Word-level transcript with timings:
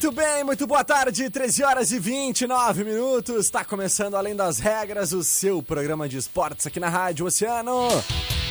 Muito 0.00 0.12
bem, 0.12 0.44
muito 0.44 0.64
boa 0.64 0.84
tarde, 0.84 1.28
13 1.28 1.64
horas 1.64 1.90
e 1.90 1.98
29 1.98 2.84
minutos. 2.84 3.46
Está 3.46 3.64
começando 3.64 4.14
Além 4.14 4.36
das 4.36 4.60
Regras, 4.60 5.12
o 5.12 5.24
seu 5.24 5.60
programa 5.60 6.08
de 6.08 6.16
esportes 6.16 6.68
aqui 6.68 6.78
na 6.78 6.88
Rádio 6.88 7.26
Oceano. 7.26 7.88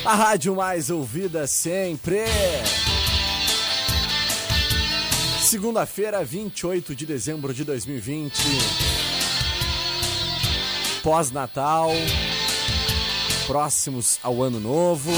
A 0.03 0.13
rádio 0.13 0.53
mais 0.57 0.89
ouvida 0.89 1.47
sempre. 1.47 2.25
Segunda-feira, 5.39 6.21
28 6.21 6.93
de 6.93 7.05
dezembro 7.05 7.53
de 7.53 7.63
2020. 7.63 8.43
Pós-Natal. 11.01 11.91
Próximos 13.47 14.19
ao 14.21 14.43
Ano 14.43 14.59
Novo. 14.59 15.13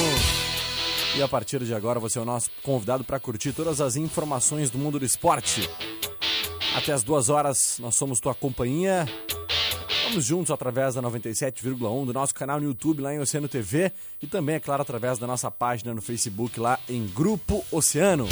E 1.17 1.23
a 1.23 1.27
partir 1.27 1.63
de 1.63 1.73
agora 1.73 1.99
você 1.99 2.19
é 2.19 2.21
o 2.21 2.25
nosso 2.25 2.51
convidado 2.61 3.03
para 3.03 3.19
curtir 3.19 3.51
todas 3.51 3.81
as 3.81 3.95
informações 3.95 4.69
do 4.69 4.77
mundo 4.77 4.99
do 4.99 5.05
esporte. 5.05 5.67
Até 6.75 6.93
as 6.93 7.03
duas 7.03 7.29
horas 7.29 7.77
nós 7.79 7.95
somos 7.95 8.19
tua 8.19 8.33
companhia. 8.33 9.05
Vamos 10.05 10.25
juntos 10.25 10.49
através 10.49 10.95
da 10.95 11.01
97,1 11.01 12.05
do 12.05 12.13
nosso 12.13 12.33
canal 12.33 12.59
no 12.59 12.65
YouTube 12.65 13.01
lá 13.01 13.13
em 13.13 13.19
Oceano 13.19 13.47
TV 13.47 13.91
e 14.21 14.27
também, 14.27 14.55
é 14.55 14.59
claro, 14.59 14.81
através 14.81 15.19
da 15.19 15.27
nossa 15.27 15.51
página 15.51 15.93
no 15.93 16.01
Facebook 16.01 16.59
lá 16.59 16.79
em 16.89 17.05
Grupo 17.05 17.63
Oceano. 17.71 18.27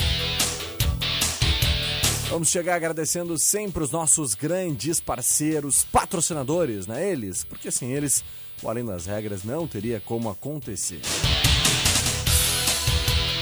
Vamos 2.29 2.49
chegar 2.49 2.75
agradecendo 2.75 3.37
sempre 3.37 3.83
os 3.83 3.91
nossos 3.91 4.33
grandes 4.33 4.99
parceiros, 4.99 5.85
patrocinadores, 5.85 6.85
né? 6.85 7.09
Eles, 7.09 7.43
porque 7.43 7.71
sem 7.71 7.93
eles, 7.93 8.23
o 8.61 8.69
Além 8.69 8.83
das 8.83 9.05
Regras 9.05 9.43
não 9.43 9.67
teria 9.67 10.01
como 10.03 10.29
acontecer. 10.29 10.99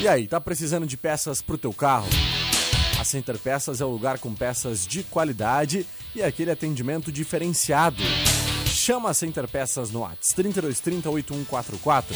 E 0.02 0.08
aí, 0.08 0.28
tá 0.28 0.40
precisando 0.40 0.86
de 0.86 0.98
peças 0.98 1.42
pro 1.42 1.58
teu 1.58 1.74
carro? 1.74 2.08
Center 3.06 3.38
Peças 3.38 3.80
é 3.80 3.86
o 3.86 3.90
lugar 3.90 4.20
com 4.20 4.34
peças 4.34 4.86
de 4.86 5.04
qualidade 5.04 5.86
e 6.14 6.22
aquele 6.22 6.52
atendimento 6.52 7.12
diferenciado. 7.12 8.02
Chama 8.66 9.12
a 9.12 9.14
Center 9.14 9.48
Peças 9.48 9.92
no 9.92 10.02
WhatsApp 10.02 10.36
3230 10.36 11.10
8144 11.10 12.16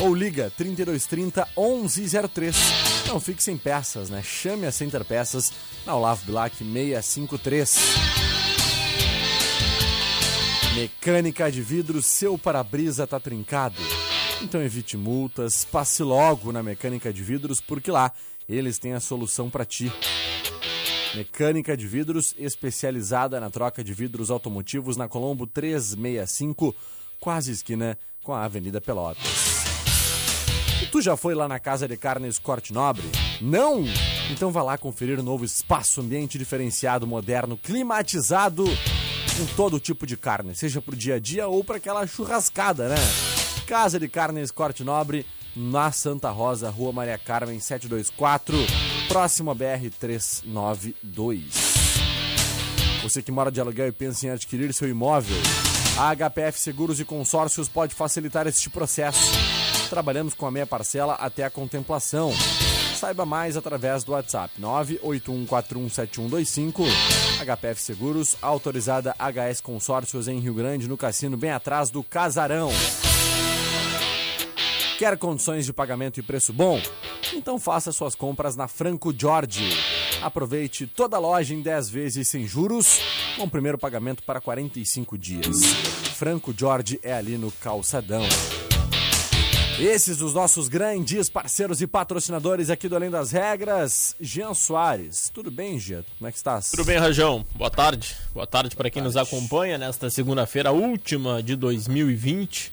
ou 0.00 0.14
liga 0.14 0.52
3230 0.56 1.48
1103. 1.56 2.56
Não 3.08 3.18
fique 3.18 3.42
sem 3.42 3.56
peças, 3.56 4.10
né? 4.10 4.22
Chame 4.22 4.66
a 4.66 4.72
Center 4.72 5.04
Peças 5.04 5.52
na 5.84 5.96
Olavo 5.96 6.24
Bilac 6.24 6.56
653. 6.56 7.78
Mecânica 10.74 11.50
de 11.50 11.60
vidro, 11.60 12.00
seu 12.00 12.38
para-brisa 12.38 13.06
tá 13.06 13.18
trincado. 13.18 13.82
Então 14.40 14.62
evite 14.62 14.96
multas, 14.96 15.64
passe 15.64 16.02
logo 16.02 16.52
na 16.52 16.62
Mecânica 16.62 17.12
de 17.12 17.24
Vidros, 17.24 17.60
porque 17.60 17.90
lá 17.90 18.12
eles 18.48 18.78
têm 18.78 18.94
a 18.94 19.00
solução 19.00 19.50
para 19.50 19.64
ti. 19.64 19.92
Mecânica 21.14 21.76
de 21.76 21.86
vidros 21.86 22.34
especializada 22.38 23.40
na 23.40 23.50
troca 23.50 23.82
de 23.82 23.92
vidros 23.92 24.30
automotivos 24.30 24.96
na 24.96 25.08
Colombo 25.08 25.46
365, 25.46 26.74
quase 27.20 27.52
esquina 27.52 27.98
com 28.22 28.32
a 28.32 28.44
Avenida 28.44 28.80
Pelotas. 28.80 29.22
E 30.82 30.86
tu 30.86 31.02
já 31.02 31.16
foi 31.16 31.34
lá 31.34 31.48
na 31.48 31.58
Casa 31.58 31.88
de 31.88 31.96
Carnes 31.96 32.38
Corte 32.38 32.72
Nobre? 32.72 33.04
Não? 33.40 33.84
Então 34.30 34.52
vá 34.52 34.62
lá 34.62 34.78
conferir 34.78 35.18
o 35.18 35.22
novo 35.22 35.44
espaço, 35.44 36.00
ambiente 36.00 36.38
diferenciado, 36.38 37.06
moderno, 37.06 37.56
climatizado, 37.56 38.64
com 38.64 39.46
todo 39.56 39.80
tipo 39.80 40.06
de 40.06 40.16
carne, 40.16 40.54
seja 40.54 40.80
pro 40.80 40.94
dia 40.94 41.14
a 41.14 41.18
dia 41.18 41.48
ou 41.48 41.64
para 41.64 41.76
aquela 41.76 42.06
churrascada, 42.06 42.88
né? 42.88 42.96
Casa 43.66 43.98
de 43.98 44.08
Carnes 44.08 44.50
Corte 44.50 44.84
Nobre, 44.84 45.26
na 45.58 45.90
Santa 45.90 46.30
Rosa, 46.30 46.70
Rua 46.70 46.92
Maria 46.92 47.18
Carmen 47.18 47.58
724, 47.58 48.56
próximo 49.08 49.50
a 49.50 49.54
BR 49.54 49.90
392. 49.98 51.42
Você 53.02 53.20
que 53.20 53.32
mora 53.32 53.50
de 53.50 53.60
aluguel 53.60 53.88
e 53.88 53.92
pensa 53.92 54.26
em 54.26 54.30
adquirir 54.30 54.72
seu 54.72 54.88
imóvel, 54.88 55.36
a 55.98 56.14
HPF 56.14 56.60
Seguros 56.60 57.00
e 57.00 57.04
Consórcios 57.04 57.68
pode 57.68 57.92
facilitar 57.92 58.46
este 58.46 58.70
processo. 58.70 59.18
Trabalhamos 59.90 60.32
com 60.32 60.46
a 60.46 60.50
meia 60.50 60.66
parcela 60.66 61.14
até 61.14 61.42
a 61.44 61.50
contemplação. 61.50 62.32
Saiba 62.94 63.26
mais 63.26 63.56
através 63.56 64.04
do 64.04 64.12
WhatsApp 64.12 64.54
981417125. 64.60 66.84
HPF 67.40 67.82
Seguros, 67.82 68.36
autorizada 68.40 69.12
HS 69.18 69.60
Consórcios 69.60 70.28
em 70.28 70.38
Rio 70.38 70.54
Grande, 70.54 70.86
no 70.86 70.96
cassino 70.96 71.36
bem 71.36 71.50
atrás 71.50 71.90
do 71.90 72.04
Casarão. 72.04 72.70
Quer 74.98 75.16
condições 75.16 75.64
de 75.64 75.72
pagamento 75.72 76.18
e 76.18 76.24
preço 76.24 76.52
bom? 76.52 76.82
Então 77.32 77.56
faça 77.56 77.92
suas 77.92 78.16
compras 78.16 78.56
na 78.56 78.66
Franco 78.66 79.14
Jorge. 79.16 79.70
Aproveite 80.20 80.88
toda 80.88 81.16
a 81.16 81.20
loja 81.20 81.54
em 81.54 81.62
10 81.62 81.88
vezes 81.88 82.26
sem 82.26 82.48
juros, 82.48 82.98
com 83.36 83.44
o 83.44 83.48
primeiro 83.50 83.78
pagamento 83.78 84.24
para 84.24 84.40
45 84.40 85.16
dias. 85.16 85.62
Franco 86.16 86.52
Jorge 86.52 86.98
é 87.00 87.12
ali 87.12 87.38
no 87.38 87.52
Calçadão. 87.52 88.24
Esses 89.78 90.20
os 90.20 90.34
nossos 90.34 90.66
grandes 90.66 91.28
parceiros 91.28 91.80
e 91.80 91.86
patrocinadores 91.86 92.68
aqui 92.68 92.88
do 92.88 92.96
Além 92.96 93.08
das 93.08 93.30
Regras. 93.30 94.16
Jean 94.20 94.52
Soares. 94.52 95.30
Tudo 95.32 95.48
bem, 95.48 95.78
Jean? 95.78 96.04
Como 96.18 96.26
é 96.26 96.32
que 96.32 96.38
estás? 96.38 96.72
Tudo 96.72 96.84
bem, 96.84 96.98
Rajão. 96.98 97.46
Boa 97.54 97.70
tarde. 97.70 98.16
Boa 98.34 98.48
tarde 98.48 98.74
para 98.74 98.90
quem 98.90 99.00
tarde. 99.00 99.16
nos 99.16 99.28
acompanha 99.28 99.78
nesta 99.78 100.10
segunda-feira, 100.10 100.72
última 100.72 101.40
de 101.40 101.54
2020. 101.54 102.72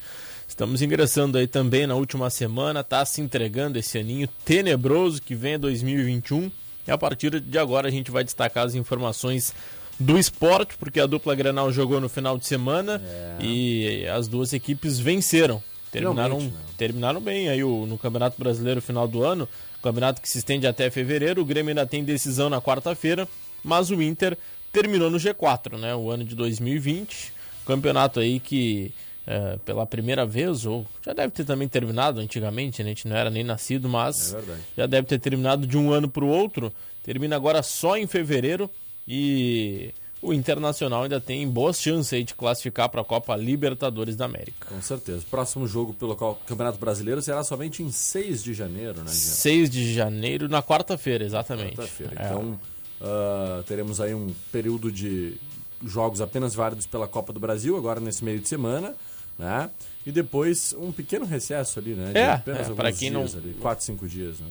Estamos 0.56 0.82
ingressando 0.82 1.38
aí 1.38 1.48
também 1.48 1.86
na 1.86 1.96
última 1.96 2.30
semana, 2.30 2.82
tá 2.82 3.04
se 3.06 3.20
entregando 3.20 3.78
esse 3.78 3.98
aninho 3.98 4.30
tenebroso 4.46 5.22
que 5.22 5.36
vem 5.36 5.60
2021. 5.60 6.50
E 6.88 6.92
a 6.92 6.98
partir 6.98 7.42
de 7.42 7.60
agora 7.60 7.90
a 7.90 7.92
gente 7.92 8.10
vai 8.10 8.24
destacar 8.24 8.66
as 8.66 8.74
informações 8.74 9.54
do 10.00 10.18
esporte, 10.18 10.78
porque 10.78 11.02
a 11.02 11.06
dupla 11.06 11.36
Granal 11.36 11.74
jogou 11.74 12.00
no 12.00 12.08
final 12.08 12.38
de 12.38 12.48
semana 12.48 13.02
é. 13.04 13.44
e 13.44 14.08
as 14.08 14.30
duas 14.30 14.54
equipes 14.54 14.98
venceram. 14.98 15.62
Terminaram, 15.92 16.40
né? 16.40 16.54
terminaram 16.78 17.20
bem 17.20 17.50
aí 17.50 17.62
o, 17.62 17.86
no 17.86 17.98
Campeonato 17.98 18.40
Brasileiro 18.40 18.82
final 18.82 19.10
do 19.10 19.26
ano, 19.26 19.50
campeonato 19.84 20.22
que 20.22 20.30
se 20.30 20.38
estende 20.38 20.66
até 20.66 20.90
fevereiro. 20.90 21.42
O 21.42 21.46
Grêmio 21.46 21.72
ainda 21.72 21.86
tem 21.86 22.02
decisão 22.02 22.50
na 22.50 22.62
quarta-feira, 22.62 23.28
mas 23.62 23.90
o 23.90 24.02
Inter 24.02 24.38
terminou 24.72 25.10
no 25.12 25.18
G4, 25.18 25.78
né? 25.78 25.94
O 25.94 26.10
ano 26.10 26.24
de 26.24 26.34
2020, 26.34 27.34
campeonato 27.66 28.22
aí 28.22 28.40
que 28.40 28.94
é, 29.28 29.58
pela 29.66 29.86
primeira 29.86 30.26
vez, 30.26 30.66
ou 30.66 30.86
já 31.04 31.14
deve 31.14 31.32
ter 31.32 31.46
também 31.46 31.68
terminado 31.68 32.20
antigamente, 32.20 32.84
né? 32.84 32.90
a 32.90 32.94
gente 32.94 33.08
não 33.08 33.16
era 33.16 33.30
nem 33.30 33.44
nascido, 33.44 33.90
mas 33.90 34.34
é 34.34 34.42
já 34.78 34.86
deve 34.86 35.08
ter 35.08 35.20
terminado 35.20 35.66
de 35.66 35.78
um 35.78 35.92
ano 35.92 36.08
para 36.08 36.24
o 36.24 36.28
outro. 36.28 36.72
Termina 37.04 37.36
agora 37.36 37.64
só 37.64 37.98
em 37.98 38.08
fevereiro 38.08 38.70
e 39.08 39.94
o 40.22 40.34
Internacional 40.34 41.04
ainda 41.04 41.20
tem 41.20 41.48
boas 41.48 41.80
chances 41.80 42.26
de 42.26 42.34
classificar 42.34 42.90
para 42.90 43.02
a 43.02 43.06
Copa 43.06 43.36
Libertadores 43.36 44.16
da 44.16 44.26
América. 44.26 44.68
Com 44.68 44.82
certeza. 44.82 45.20
O 45.20 45.30
próximo 45.30 45.68
jogo 45.68 45.94
pelo 45.94 46.16
Campeonato 46.16 46.80
Brasileiro 46.80 47.22
será 47.22 47.44
somente 47.44 47.84
em 47.84 47.92
6 47.92 48.44
de 48.44 48.54
janeiro, 48.54 49.04
né? 49.04 49.12
6 49.12 49.70
de 49.70 49.94
janeiro, 49.94 50.48
na 50.48 50.64
quarta-feira, 50.64 51.24
exatamente. 51.24 51.76
Quarta-feira. 51.76 52.14
É. 52.16 52.26
Então, 52.26 52.60
uh, 53.02 53.64
teremos 53.64 54.02
aí 54.02 54.16
um 54.16 54.34
período 54.52 54.92
de 54.92 55.38
jogos 55.84 56.22
apenas 56.22 56.56
válidos 56.56 56.88
pela 56.88 57.08
Copa 57.08 57.32
do 57.32 57.40
Brasil, 57.40 57.78
agora 57.78 58.00
nesse 58.00 58.24
meio 58.24 58.40
de 58.40 58.48
semana 58.48 58.96
né? 59.38 59.70
E 60.06 60.12
depois 60.12 60.74
um 60.78 60.92
pequeno 60.92 61.26
recesso 61.26 61.80
ali, 61.80 61.94
né? 61.94 62.12
De 62.12 62.18
é, 62.18 62.32
apenas 62.32 62.70
é, 62.70 62.74
para 62.74 62.92
quem 62.92 63.12
dias 63.12 63.34
não 63.34 63.40
ali, 63.40 63.54
quatro, 63.56 63.84
cinco 63.84 64.08
dias, 64.08 64.40
né? 64.40 64.48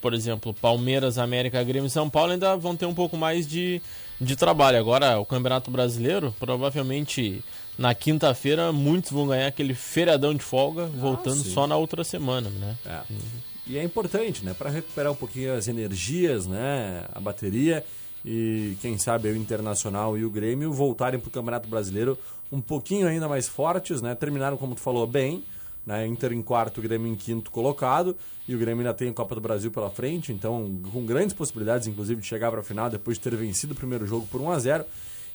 por 0.00 0.14
exemplo, 0.14 0.54
Palmeiras, 0.54 1.18
América, 1.18 1.62
Grêmio 1.62 1.86
e 1.86 1.90
São 1.90 2.08
Paulo 2.08 2.32
ainda 2.32 2.56
vão 2.56 2.76
ter 2.76 2.86
um 2.86 2.94
pouco 2.94 3.16
mais 3.16 3.46
de, 3.46 3.80
de 4.20 4.36
trabalho. 4.36 4.78
Agora, 4.78 5.18
o 5.18 5.26
Campeonato 5.26 5.70
Brasileiro, 5.70 6.34
provavelmente 6.38 7.42
na 7.76 7.94
quinta-feira, 7.94 8.72
muitos 8.72 9.10
vão 9.10 9.26
ganhar 9.26 9.46
aquele 9.46 9.74
feriadão 9.74 10.34
de 10.34 10.42
folga, 10.42 10.84
ah, 10.84 10.86
voltando 10.86 11.42
só 11.42 11.66
na 11.66 11.76
outra 11.76 12.02
semana, 12.02 12.50
né? 12.50 12.76
É. 12.86 13.00
E 13.66 13.78
é 13.78 13.84
importante, 13.84 14.44
né? 14.44 14.54
Para 14.54 14.70
recuperar 14.70 15.12
um 15.12 15.16
pouquinho 15.16 15.54
as 15.54 15.68
energias, 15.68 16.46
né? 16.46 17.04
A 17.12 17.20
bateria 17.20 17.84
e 18.24 18.76
quem 18.80 18.98
sabe 18.98 19.28
o 19.28 19.36
Internacional 19.36 20.16
e 20.16 20.24
o 20.24 20.30
Grêmio 20.30 20.72
voltarem 20.72 21.18
para 21.20 21.28
o 21.28 21.30
Campeonato 21.30 21.68
Brasileiro 21.68 22.18
um 22.50 22.60
pouquinho 22.60 23.06
ainda 23.06 23.28
mais 23.28 23.46
fortes, 23.46 24.00
né? 24.00 24.14
Terminaram, 24.14 24.56
como 24.56 24.74
tu 24.74 24.80
falou, 24.80 25.06
bem, 25.06 25.44
né? 25.86 26.06
Inter 26.06 26.32
em 26.32 26.42
quarto, 26.42 26.80
Grêmio 26.80 27.10
em 27.10 27.14
quinto 27.14 27.50
colocado 27.50 28.16
e 28.46 28.54
o 28.54 28.58
Grêmio 28.58 28.80
ainda 28.80 28.94
tem 28.94 29.10
a 29.10 29.12
Copa 29.12 29.34
do 29.34 29.40
Brasil 29.40 29.70
pela 29.70 29.90
frente, 29.90 30.32
então 30.32 30.80
com 30.92 31.04
grandes 31.04 31.34
possibilidades, 31.34 31.86
inclusive, 31.86 32.20
de 32.20 32.26
chegar 32.26 32.50
para 32.50 32.60
a 32.60 32.64
final 32.64 32.88
depois 32.88 33.18
de 33.18 33.22
ter 33.22 33.36
vencido 33.36 33.74
o 33.74 33.76
primeiro 33.76 34.06
jogo 34.06 34.26
por 34.26 34.40
1 34.40 34.50
a 34.50 34.58
0 34.58 34.84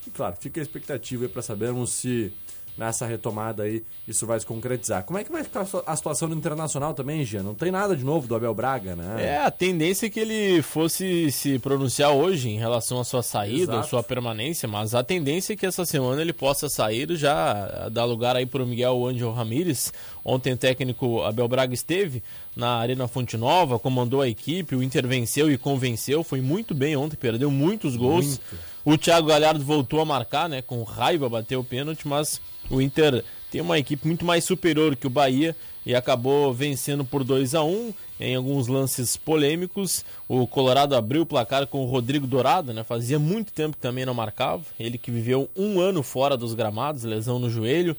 E 0.06 0.10
claro, 0.10 0.36
fica 0.38 0.60
a 0.60 0.62
expectativa 0.62 1.28
para 1.28 1.42
sabermos 1.42 1.92
se 1.92 2.32
nessa 2.76 3.06
retomada 3.06 3.62
aí 3.62 3.84
isso 4.06 4.26
vai 4.26 4.38
se 4.38 4.46
concretizar. 4.46 5.04
Como 5.04 5.18
é 5.18 5.24
que 5.24 5.30
vai 5.30 5.44
ficar 5.44 5.66
a 5.86 5.96
situação 5.96 6.28
do 6.28 6.34
Internacional 6.34 6.94
também, 6.94 7.24
Gia? 7.24 7.42
Não 7.42 7.54
tem 7.54 7.70
nada 7.70 7.96
de 7.96 8.04
novo 8.04 8.26
do 8.26 8.34
Abel 8.34 8.54
Braga, 8.54 8.96
né? 8.96 9.24
É, 9.24 9.38
a 9.38 9.50
tendência 9.50 10.06
é 10.06 10.10
que 10.10 10.20
ele 10.20 10.62
fosse 10.62 11.30
se 11.30 11.58
pronunciar 11.58 12.10
hoje 12.10 12.50
em 12.50 12.58
relação 12.58 13.00
à 13.00 13.04
sua 13.04 13.22
saída, 13.22 13.80
à 13.80 13.82
sua 13.82 14.02
permanência, 14.02 14.68
mas 14.68 14.94
a 14.94 15.02
tendência 15.02 15.52
é 15.52 15.56
que 15.56 15.66
essa 15.66 15.84
semana 15.84 16.20
ele 16.20 16.32
possa 16.32 16.68
sair 16.68 17.14
já 17.16 17.88
dar 17.90 18.04
lugar 18.04 18.36
aí 18.36 18.46
para 18.46 18.62
o 18.62 18.66
Miguel 18.66 19.06
Angel 19.06 19.32
Ramírez. 19.32 19.92
Ontem 20.24 20.54
o 20.54 20.56
técnico 20.56 21.22
Abel 21.22 21.46
Braga 21.46 21.74
esteve 21.74 22.22
na 22.56 22.76
Arena 22.76 23.06
Fonte 23.06 23.36
Nova, 23.36 23.78
comandou 23.78 24.22
a 24.22 24.28
equipe, 24.28 24.74
o 24.74 24.82
Inter 24.82 25.06
venceu 25.06 25.50
e 25.50 25.58
convenceu, 25.58 26.24
foi 26.24 26.40
muito 26.40 26.74
bem 26.74 26.96
ontem, 26.96 27.16
perdeu 27.16 27.50
muitos 27.50 27.96
gols. 27.96 28.26
Muito. 28.26 28.74
O 28.84 28.98
Thiago 28.98 29.28
Galhardo 29.28 29.64
voltou 29.64 30.00
a 30.00 30.04
marcar, 30.04 30.48
né? 30.48 30.60
Com 30.60 30.82
raiva 30.82 31.28
bateu 31.28 31.60
o 31.60 31.64
pênalti, 31.64 32.06
mas 32.06 32.40
o 32.70 32.80
Inter 32.80 33.24
tem 33.50 33.60
uma 33.60 33.78
equipe 33.78 34.06
muito 34.06 34.24
mais 34.24 34.44
superior 34.44 34.96
que 34.96 35.06
o 35.06 35.10
Bahia 35.10 35.54
e 35.86 35.94
acabou 35.94 36.52
vencendo 36.52 37.04
por 37.04 37.22
2 37.22 37.54
a 37.54 37.62
1 37.62 37.94
em 38.18 38.34
alguns 38.34 38.66
lances 38.68 39.16
polêmicos. 39.16 40.04
O 40.28 40.46
Colorado 40.46 40.96
abriu 40.96 41.22
o 41.22 41.26
placar 41.26 41.66
com 41.66 41.82
o 41.82 41.86
Rodrigo 41.86 42.26
Dourado, 42.26 42.72
né? 42.72 42.82
Fazia 42.82 43.18
muito 43.18 43.52
tempo 43.52 43.76
que 43.76 43.82
também 43.82 44.06
não 44.06 44.14
marcava. 44.14 44.64
Ele 44.78 44.96
que 44.96 45.10
viveu 45.10 45.48
um 45.54 45.80
ano 45.80 46.02
fora 46.02 46.36
dos 46.36 46.54
gramados, 46.54 47.04
lesão 47.04 47.38
no 47.38 47.50
joelho, 47.50 47.96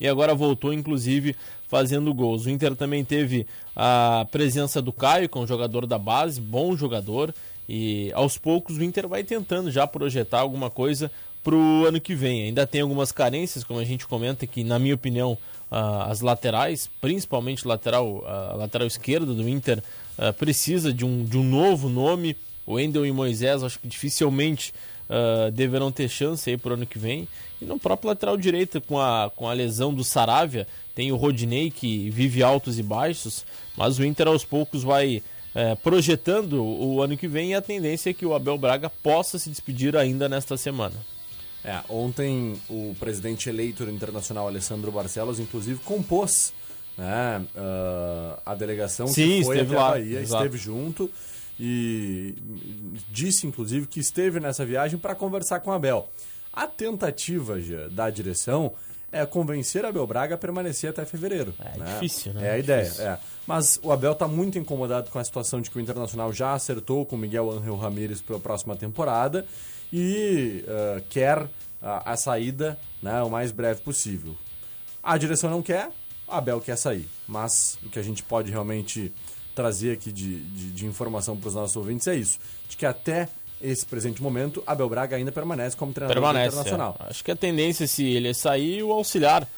e 0.00 0.06
agora 0.06 0.34
voltou, 0.34 0.72
inclusive, 0.72 1.34
fazendo 1.68 2.12
gols. 2.12 2.46
O 2.46 2.50
Inter 2.50 2.74
também 2.74 3.04
teve 3.04 3.46
a 3.74 4.26
presença 4.30 4.80
do 4.82 4.92
Caio, 4.92 5.28
que 5.28 5.38
é 5.38 5.40
um 5.40 5.46
jogador 5.46 5.86
da 5.86 5.98
base, 5.98 6.40
bom 6.40 6.76
jogador. 6.76 7.34
E 7.68 8.10
aos 8.14 8.38
poucos 8.38 8.78
o 8.78 8.82
Inter 8.82 9.06
vai 9.06 9.22
tentando 9.22 9.70
já 9.70 9.86
projetar 9.86 10.40
alguma 10.40 10.70
coisa 10.70 11.10
para 11.42 11.54
o 11.54 11.86
ano 11.86 12.00
que 12.00 12.14
vem. 12.14 12.44
Ainda 12.44 12.66
tem 12.66 12.80
algumas 12.80 13.12
carências, 13.12 13.64
como 13.64 13.78
a 13.78 13.84
gente 13.84 14.06
comenta, 14.06 14.46
que 14.46 14.62
na 14.64 14.78
minha 14.78 14.94
opinião 14.94 15.32
uh, 15.70 16.02
as 16.08 16.20
laterais, 16.20 16.88
principalmente 17.00 17.66
lateral, 17.66 18.24
a 18.26 18.54
lateral 18.54 18.86
esquerda 18.86 19.32
do 19.32 19.48
Inter, 19.48 19.82
uh, 20.18 20.32
precisa 20.34 20.92
de 20.92 21.04
um, 21.04 21.24
de 21.24 21.36
um 21.38 21.44
novo 21.44 21.88
nome. 21.88 22.36
O 22.66 22.78
Endel 22.78 23.06
e 23.06 23.12
Moisés 23.12 23.62
acho 23.62 23.78
que 23.78 23.88
dificilmente 23.88 24.74
deverão 25.54 25.90
ter 25.90 26.06
chance 26.06 26.50
aí 26.50 26.58
para 26.58 26.72
o 26.72 26.74
ano 26.74 26.84
que 26.84 26.98
vem. 26.98 27.26
E 27.62 27.64
no 27.64 27.78
próprio 27.78 28.08
lateral 28.08 28.36
direito, 28.36 28.78
com 28.78 29.00
a, 29.00 29.32
com 29.34 29.48
a 29.48 29.54
lesão 29.54 29.94
do 29.94 30.04
Saravia, 30.04 30.66
tem 30.94 31.10
o 31.10 31.16
Rodinei 31.16 31.70
que 31.70 32.10
vive 32.10 32.42
altos 32.42 32.78
e 32.78 32.82
baixos, 32.82 33.42
mas 33.74 33.98
o 33.98 34.04
Inter 34.04 34.28
aos 34.28 34.44
poucos 34.44 34.82
vai 34.82 35.22
é, 35.54 35.74
projetando 35.74 36.62
o 36.62 37.02
ano 37.02 37.16
que 37.16 37.26
vem 37.26 37.50
e 37.50 37.54
a 37.54 37.62
tendência 37.62 38.10
é 38.10 38.14
que 38.14 38.26
o 38.26 38.34
Abel 38.34 38.58
Braga 38.58 38.88
possa 38.88 39.38
se 39.38 39.50
despedir 39.50 39.96
ainda 39.96 40.28
nesta 40.28 40.56
semana. 40.56 40.94
É, 41.64 41.80
ontem 41.88 42.60
o 42.68 42.94
presidente 42.98 43.48
eleito 43.48 43.82
internacional 43.84 44.46
Alessandro 44.46 44.92
Barcelos, 44.92 45.40
inclusive, 45.40 45.80
compôs 45.80 46.52
né, 46.96 47.44
uh, 47.54 48.40
a 48.44 48.54
delegação 48.54 49.06
Sim, 49.06 49.38
que 49.38 49.44
foi 49.44 49.56
esteve 49.56 49.74
até 49.74 49.82
lá, 49.82 49.90
Bahia, 49.90 50.20
exato. 50.20 50.44
esteve 50.44 50.58
junto 50.58 51.10
e 51.58 52.34
disse, 53.10 53.46
inclusive, 53.46 53.86
que 53.86 53.98
esteve 53.98 54.38
nessa 54.38 54.64
viagem 54.64 54.98
para 54.98 55.14
conversar 55.14 55.60
com 55.60 55.70
o 55.70 55.72
Abel. 55.72 56.08
A 56.52 56.66
tentativa 56.66 57.60
já, 57.60 57.88
da 57.88 58.08
direção 58.10 58.72
é 59.10 59.24
convencer 59.24 59.84
Abel 59.84 60.06
Braga 60.06 60.34
a 60.34 60.38
permanecer 60.38 60.90
até 60.90 61.04
fevereiro. 61.04 61.54
É 61.58 61.78
né? 61.78 61.86
difícil, 61.94 62.34
né? 62.34 62.48
É 62.48 62.50
a 62.52 62.58
ideia. 62.58 62.92
É. 62.98 63.18
Mas 63.46 63.80
o 63.82 63.90
Abel 63.90 64.12
está 64.12 64.28
muito 64.28 64.58
incomodado 64.58 65.10
com 65.10 65.18
a 65.18 65.24
situação 65.24 65.60
de 65.60 65.70
que 65.70 65.78
o 65.78 65.80
Internacional 65.80 66.32
já 66.32 66.52
acertou 66.52 67.06
com 67.06 67.16
Miguel 67.16 67.50
Ángel 67.50 67.76
Ramírez 67.76 68.20
para 68.20 68.36
a 68.36 68.40
próxima 68.40 68.76
temporada 68.76 69.46
e 69.92 70.64
uh, 70.64 71.02
quer 71.08 71.42
uh, 71.42 71.48
a 71.80 72.16
saída 72.16 72.78
né, 73.02 73.22
o 73.22 73.30
mais 73.30 73.52
breve 73.52 73.80
possível. 73.80 74.36
A 75.02 75.16
direção 75.16 75.50
não 75.50 75.62
quer, 75.62 75.90
o 76.26 76.32
Abel 76.32 76.60
quer 76.60 76.76
sair. 76.76 77.08
Mas 77.26 77.78
o 77.84 77.88
que 77.88 77.98
a 77.98 78.02
gente 78.02 78.22
pode 78.22 78.50
realmente 78.50 79.12
trazer 79.54 79.92
aqui 79.92 80.12
de, 80.12 80.40
de, 80.44 80.70
de 80.70 80.86
informação 80.86 81.36
para 81.36 81.48
os 81.48 81.54
nossos 81.54 81.76
ouvintes 81.76 82.06
é 82.06 82.14
isso: 82.14 82.38
de 82.68 82.76
que 82.76 82.86
até 82.86 83.28
esse 83.60 83.84
presente 83.84 84.22
momento, 84.22 84.62
Abel 84.66 84.88
Braga 84.88 85.16
ainda 85.16 85.32
permanece 85.32 85.76
como 85.76 85.92
treinador 85.92 86.22
permanece, 86.22 86.48
internacional. 86.48 86.96
É. 87.00 87.10
Acho 87.10 87.24
que 87.24 87.30
a 87.30 87.36
tendência, 87.36 87.86
se 87.86 88.04
ele 88.04 88.32
sair, 88.34 88.82
o 88.82 88.92
auxiliar. 88.92 89.48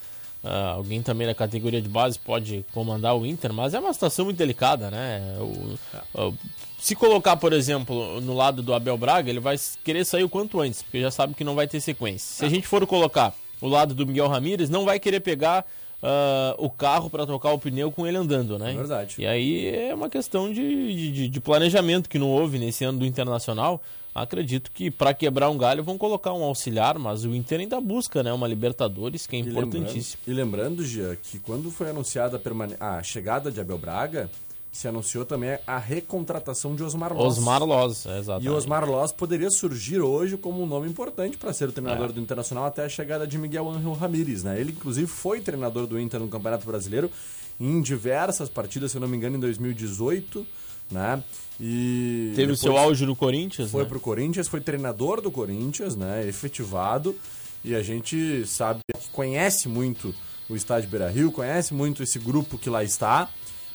Uh, 0.42 0.48
alguém 0.48 1.02
também 1.02 1.26
da 1.26 1.34
categoria 1.34 1.82
de 1.82 1.88
base 1.88 2.18
pode 2.18 2.64
comandar 2.72 3.14
o 3.14 3.26
Inter, 3.26 3.52
mas 3.52 3.74
é 3.74 3.78
uma 3.78 3.92
situação 3.92 4.24
muito 4.24 4.38
delicada, 4.38 4.90
né? 4.90 5.36
O, 5.38 5.78
é. 5.94 6.32
Se 6.80 6.94
colocar, 6.94 7.36
por 7.36 7.52
exemplo, 7.52 8.20
no 8.20 8.34
lado 8.34 8.62
do 8.62 8.72
Abel 8.72 8.96
Braga, 8.96 9.30
ele 9.30 9.40
vai 9.40 9.56
querer 9.84 10.04
sair 10.04 10.24
o 10.24 10.28
quanto 10.28 10.60
antes, 10.60 10.82
porque 10.82 11.00
já 11.00 11.10
sabe 11.10 11.34
que 11.34 11.44
não 11.44 11.54
vai 11.54 11.68
ter 11.68 11.80
sequência. 11.80 12.36
Se 12.36 12.44
a 12.44 12.48
é. 12.48 12.50
gente 12.50 12.66
for 12.66 12.86
colocar 12.86 13.34
o 13.60 13.68
lado 13.68 13.94
do 13.94 14.06
Miguel 14.06 14.28
Ramírez, 14.28 14.70
não 14.70 14.84
vai 14.84 14.98
querer 14.98 15.20
pegar 15.20 15.66
uh, 16.02 16.54
o 16.58 16.70
carro 16.70 17.10
para 17.10 17.26
trocar 17.26 17.52
o 17.52 17.58
pneu 17.58 17.92
com 17.92 18.06
ele 18.06 18.16
andando, 18.16 18.58
né? 18.58 18.72
É 18.72 18.76
verdade. 18.76 19.16
E 19.18 19.26
aí 19.26 19.68
é 19.68 19.94
uma 19.94 20.08
questão 20.08 20.52
de, 20.52 21.12
de, 21.12 21.28
de 21.28 21.40
planejamento 21.40 22.08
que 22.08 22.18
não 22.18 22.28
houve 22.28 22.58
nesse 22.58 22.84
ano 22.84 22.98
do 22.98 23.06
Internacional. 23.06 23.80
Acredito 24.12 24.72
que 24.72 24.90
para 24.90 25.14
quebrar 25.14 25.50
um 25.50 25.58
galho 25.58 25.84
vão 25.84 25.96
colocar 25.96 26.32
um 26.32 26.42
auxiliar, 26.42 26.98
mas 26.98 27.24
o 27.24 27.34
Inter 27.34 27.60
ainda 27.60 27.80
busca 27.80 28.22
né, 28.22 28.32
uma 28.32 28.48
Libertadores, 28.48 29.26
que 29.26 29.36
é 29.36 29.38
importantíssimo. 29.38 30.20
E 30.26 30.32
lembrando, 30.32 30.82
e 30.82 30.82
lembrando 30.82 30.84
Gia, 30.84 31.16
que 31.16 31.38
quando 31.38 31.70
foi 31.70 31.90
anunciada 31.90 32.40
a, 32.80 32.96
a 32.96 33.02
chegada 33.02 33.52
de 33.52 33.60
Abel 33.60 33.78
Braga, 33.78 34.28
se 34.72 34.86
anunciou 34.86 35.24
também 35.24 35.58
a 35.66 35.78
recontratação 35.78 36.76
de 36.76 36.82
Osmar 36.82 37.12
Loz. 37.12 37.38
Osmar 37.38 37.62
Loz, 37.62 38.06
exatamente. 38.06 38.46
E 38.46 38.48
Osmar 38.48 38.88
Loz 38.88 39.10
poderia 39.12 39.50
surgir 39.50 40.00
hoje 40.00 40.36
como 40.36 40.62
um 40.62 40.66
nome 40.66 40.88
importante 40.88 41.36
para 41.36 41.52
ser 41.52 41.68
o 41.68 41.72
treinador 41.72 42.10
é. 42.10 42.12
do 42.12 42.20
Internacional 42.20 42.64
até 42.66 42.84
a 42.84 42.88
chegada 42.88 43.26
de 43.26 43.36
Miguel 43.36 43.68
Ángel 43.68 43.92
Ramírez, 43.92 44.44
né? 44.44 44.60
Ele, 44.60 44.70
inclusive, 44.72 45.06
foi 45.08 45.40
treinador 45.40 45.86
do 45.86 45.98
Inter 45.98 46.20
no 46.20 46.28
Campeonato 46.28 46.66
Brasileiro 46.66 47.10
em 47.58 47.80
diversas 47.80 48.48
partidas, 48.48 48.92
se 48.92 48.96
eu 48.96 49.00
não 49.00 49.08
me 49.08 49.16
engano, 49.16 49.36
em 49.36 49.40
2018, 49.40 50.46
né? 50.90 51.22
E 51.60 52.32
Teve 52.36 52.52
o 52.52 52.56
seu 52.56 52.76
auge 52.78 53.04
no 53.04 53.14
Corinthians, 53.14 53.70
Foi 53.70 53.82
né? 53.82 53.88
pro 53.88 54.00
Corinthians, 54.00 54.48
foi 54.48 54.60
treinador 54.60 55.20
do 55.20 55.30
Corinthians, 55.30 55.94
né? 55.96 56.26
Efetivado. 56.26 57.14
E 57.62 57.74
a 57.74 57.82
gente 57.82 58.46
sabe 58.46 58.80
que 58.96 59.10
conhece 59.10 59.68
muito 59.68 60.14
o 60.48 60.56
estádio 60.56 60.88
Beira-Rio, 60.88 61.30
conhece 61.30 61.74
muito 61.74 62.02
esse 62.02 62.18
grupo 62.18 62.56
que 62.56 62.70
lá 62.70 62.82
está 62.82 63.28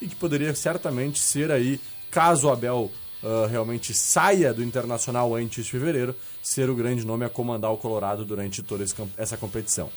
e 0.06 0.08
que 0.08 0.16
poderia 0.16 0.54
certamente 0.54 1.20
ser 1.20 1.52
aí, 1.52 1.80
caso 2.12 2.48
o 2.48 2.52
Abel 2.52 2.92
uh, 3.24 3.48
realmente 3.48 3.94
saia 3.94 4.54
do 4.54 4.64
Internacional 4.64 5.34
antes 5.36 5.66
de 5.66 5.72
fevereiro, 5.72 6.16
ser 6.44 6.70
o 6.70 6.76
grande 6.76 7.06
nome 7.06 7.26
a 7.26 7.30
comandar 7.30 7.72
o 7.72 7.78
Colorado 7.78 8.24
durante 8.24 8.62
toda 8.62 8.86
essa 9.18 9.36
competição. 9.36 9.90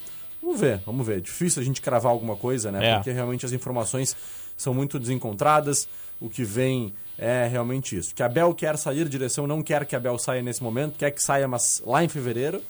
Vamos 0.43 0.61
ver, 0.61 0.81
vamos 0.87 1.07
ver. 1.07 1.21
Difícil 1.21 1.61
a 1.61 1.65
gente 1.65 1.83
cravar 1.83 2.11
alguma 2.11 2.37
coisa, 2.37 2.73
né? 2.73 2.93
É. 2.93 2.95
Porque 2.95 3.13
realmente 3.13 3.45
as 3.45 3.53
informações 3.53 4.17
são 4.57 4.73
muito 4.73 4.99
desencontradas. 4.99 5.87
O 6.19 6.31
que 6.31 6.43
vem 6.43 6.95
é 7.19 7.47
realmente 7.47 7.97
isso. 7.97 8.15
Que 8.15 8.23
Abel 8.23 8.55
quer 8.55 8.79
sair, 8.79 9.09
direção 9.09 9.47
não 9.47 9.63
quer 9.63 9.85
que 9.85 9.95
Abel 9.95 10.19
saia 10.19 10.41
nesse 10.41 10.63
momento, 10.63 10.97
quer 10.97 11.11
que 11.11 11.23
saia, 11.23 11.47
mas 11.47 11.83
lá 11.85 12.03
em 12.03 12.09
fevereiro 12.09 12.63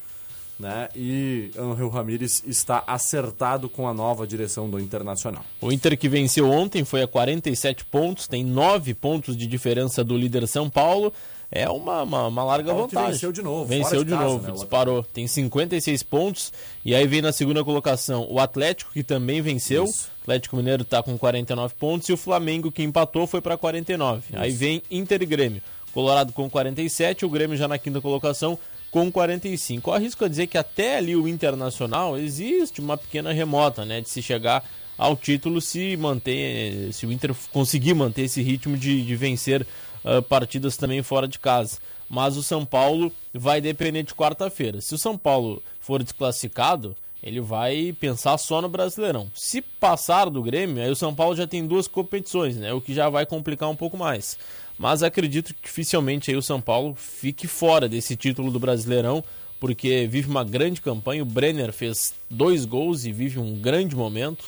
né? 0.58 0.88
E 0.94 1.50
Angel 1.56 1.88
Ramírez 1.88 2.42
está 2.46 2.82
acertado 2.86 3.68
com 3.68 3.86
a 3.86 3.94
nova 3.94 4.26
direção 4.26 4.68
do 4.68 4.80
Internacional. 4.80 5.44
O 5.60 5.70
Inter 5.70 5.96
que 5.96 6.08
venceu 6.08 6.50
ontem 6.50 6.84
foi 6.84 7.02
a 7.02 7.08
47 7.08 7.84
pontos, 7.84 8.26
tem 8.26 8.44
9 8.44 8.94
pontos 8.94 9.36
de 9.36 9.46
diferença 9.46 10.02
do 10.02 10.16
líder 10.16 10.46
São 10.48 10.68
Paulo. 10.68 11.12
É 11.50 11.68
uma, 11.68 12.02
uma, 12.02 12.26
uma 12.26 12.44
larga 12.44 12.74
vantagem. 12.74 13.12
Venceu 13.12 13.32
de 13.32 13.40
novo. 13.40 13.64
Venceu 13.64 14.04
de, 14.04 14.10
de 14.10 14.16
casa, 14.16 14.24
novo, 14.24 14.46
né? 14.48 14.52
disparou. 14.52 15.02
Tem 15.02 15.26
56 15.26 16.02
pontos. 16.02 16.52
E 16.84 16.94
aí 16.94 17.06
vem 17.06 17.22
na 17.22 17.32
segunda 17.32 17.64
colocação 17.64 18.26
o 18.28 18.38
Atlético, 18.38 18.92
que 18.92 19.02
também 19.02 19.40
venceu. 19.40 19.84
Isso. 19.84 20.10
O 20.18 20.22
Atlético 20.24 20.56
Mineiro 20.56 20.82
está 20.82 21.02
com 21.02 21.16
49 21.16 21.74
pontos. 21.78 22.06
E 22.10 22.12
o 22.12 22.18
Flamengo, 22.18 22.70
que 22.70 22.82
empatou, 22.82 23.26
foi 23.26 23.40
para 23.40 23.56
49. 23.56 24.24
Isso. 24.28 24.38
Aí 24.38 24.50
vem 24.50 24.82
Inter 24.90 25.22
e 25.22 25.26
Grêmio. 25.26 25.62
Colorado 25.94 26.34
com 26.34 26.50
47, 26.50 27.24
o 27.24 27.30
Grêmio 27.30 27.56
já 27.56 27.66
na 27.66 27.78
quinta 27.78 27.98
colocação 27.98 28.58
com 28.90 29.10
45. 29.10 29.90
Eu 29.90 29.94
arrisco 29.94 30.24
a 30.24 30.28
dizer 30.28 30.46
que 30.46 30.58
até 30.58 30.98
ali 30.98 31.14
o 31.14 31.28
Internacional 31.28 32.16
existe 32.16 32.80
uma 32.80 32.96
pequena 32.96 33.32
remota, 33.32 33.84
né, 33.84 34.00
de 34.00 34.08
se 34.08 34.22
chegar 34.22 34.64
ao 34.96 35.16
título 35.16 35.60
se 35.60 35.96
manter, 35.96 36.92
se 36.92 37.06
o 37.06 37.12
Inter 37.12 37.34
conseguir 37.52 37.94
manter 37.94 38.22
esse 38.22 38.42
ritmo 38.42 38.76
de, 38.76 39.04
de 39.04 39.16
vencer 39.16 39.66
uh, 40.04 40.20
partidas 40.22 40.76
também 40.76 41.02
fora 41.02 41.28
de 41.28 41.38
casa. 41.38 41.78
Mas 42.10 42.36
o 42.36 42.42
São 42.42 42.64
Paulo 42.64 43.12
vai 43.32 43.60
depender 43.60 44.02
de 44.02 44.14
quarta-feira. 44.14 44.80
Se 44.80 44.94
o 44.94 44.98
São 44.98 45.16
Paulo 45.16 45.62
for 45.78 46.02
desclassificado, 46.02 46.96
ele 47.22 47.40
vai 47.40 47.94
pensar 48.00 48.38
só 48.38 48.62
no 48.62 48.68
Brasileirão. 48.68 49.30
Se 49.34 49.60
passar 49.60 50.30
do 50.30 50.42
Grêmio, 50.42 50.82
aí 50.82 50.90
o 50.90 50.96
São 50.96 51.14
Paulo 51.14 51.36
já 51.36 51.46
tem 51.46 51.66
duas 51.66 51.86
competições, 51.86 52.56
né? 52.56 52.72
O 52.72 52.80
que 52.80 52.94
já 52.94 53.08
vai 53.08 53.26
complicar 53.26 53.68
um 53.68 53.76
pouco 53.76 53.96
mais. 53.96 54.38
Mas 54.78 55.02
acredito 55.02 55.52
que 55.52 55.62
dificilmente 55.62 56.30
aí 56.30 56.36
o 56.36 56.42
São 56.42 56.60
Paulo 56.60 56.94
fique 56.94 57.46
fora 57.48 57.88
desse 57.88 58.14
título 58.14 58.50
do 58.50 58.60
Brasileirão, 58.60 59.24
porque 59.58 60.06
vive 60.06 60.30
uma 60.30 60.44
grande 60.44 60.80
campanha. 60.80 61.22
O 61.22 61.26
Brenner 61.26 61.72
fez 61.72 62.14
dois 62.30 62.64
gols 62.64 63.04
e 63.04 63.12
vive 63.12 63.40
um 63.40 63.56
grande 63.56 63.96
momento. 63.96 64.44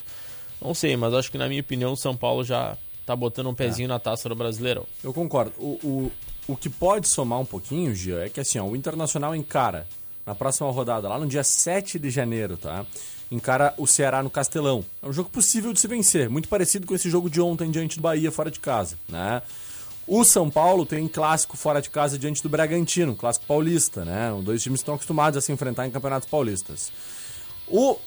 Não 0.63 0.73
sei, 0.73 0.97
mas 0.97 1.13
acho 1.15 1.33
que 1.33 1.39
na 1.39 1.49
minha 1.49 1.61
opinião 1.61 1.93
o 1.93 1.97
São 1.97 2.17
Paulo 2.17 2.45
já 2.45 2.77
tá 3.05 3.17
botando 3.17 3.49
um 3.49 3.55
pezinho 3.55 3.87
é. 3.87 3.89
na 3.89 3.99
taça 3.99 4.29
do 4.29 4.37
Brasileirão. 4.37 4.87
Eu 5.03 5.13
concordo. 5.13 5.53
O, 5.59 5.81
o, 5.83 6.13
o 6.47 6.57
que 6.57 6.71
pode 6.71 7.09
somar 7.09 7.41
um 7.41 7.45
pouquinho, 7.45 7.93
Gia, 7.93 8.27
é 8.27 8.29
que 8.29 8.39
assim, 8.39 8.59
ó, 8.61 8.65
o 8.65 8.77
Internacional 8.77 9.35
encara 9.35 9.87
na 10.25 10.35
próxima 10.35 10.71
rodada, 10.71 11.09
lá 11.09 11.19
no 11.19 11.27
dia 11.27 11.43
7 11.43 11.99
de 11.99 12.09
janeiro, 12.09 12.57
tá? 12.57 12.87
Encara 13.33 13.75
o 13.77 13.87
Ceará 13.87 14.23
no 14.23 14.31
Castelão. 14.31 14.85
É 15.03 15.09
um 15.09 15.13
jogo 15.13 15.29
possível 15.29 15.73
de 15.73 15.81
se 15.81 15.89
vencer, 15.89 16.29
muito 16.29 16.49
parecido 16.49 16.87
com 16.87 16.95
esse 16.95 17.11
jogo 17.11 17.29
de 17.29 17.41
ontem 17.41 17.71
diante 17.71 17.97
do 17.97 18.03
Bahia 18.03 18.31
fora 18.31 18.51
de 18.51 18.61
casa, 18.61 18.97
né? 19.09 19.43
O 20.13 20.25
São 20.25 20.51
Paulo 20.51 20.85
tem 20.85 21.07
clássico 21.07 21.57
fora 21.57 21.81
de 21.81 21.89
casa 21.89 22.19
diante 22.19 22.43
do 22.43 22.49
Bragantino, 22.49 23.15
clássico 23.15 23.47
paulista, 23.47 24.05
né? 24.05 24.33
Os 24.33 24.43
dois 24.43 24.61
times 24.61 24.81
estão 24.81 24.97
acostumados 24.97 25.37
a 25.37 25.41
se 25.41 25.53
enfrentar 25.53 25.87
em 25.87 25.91
campeonatos 25.93 26.29
paulistas. 26.29 26.91
O 27.69 27.93
uh, 27.93 27.99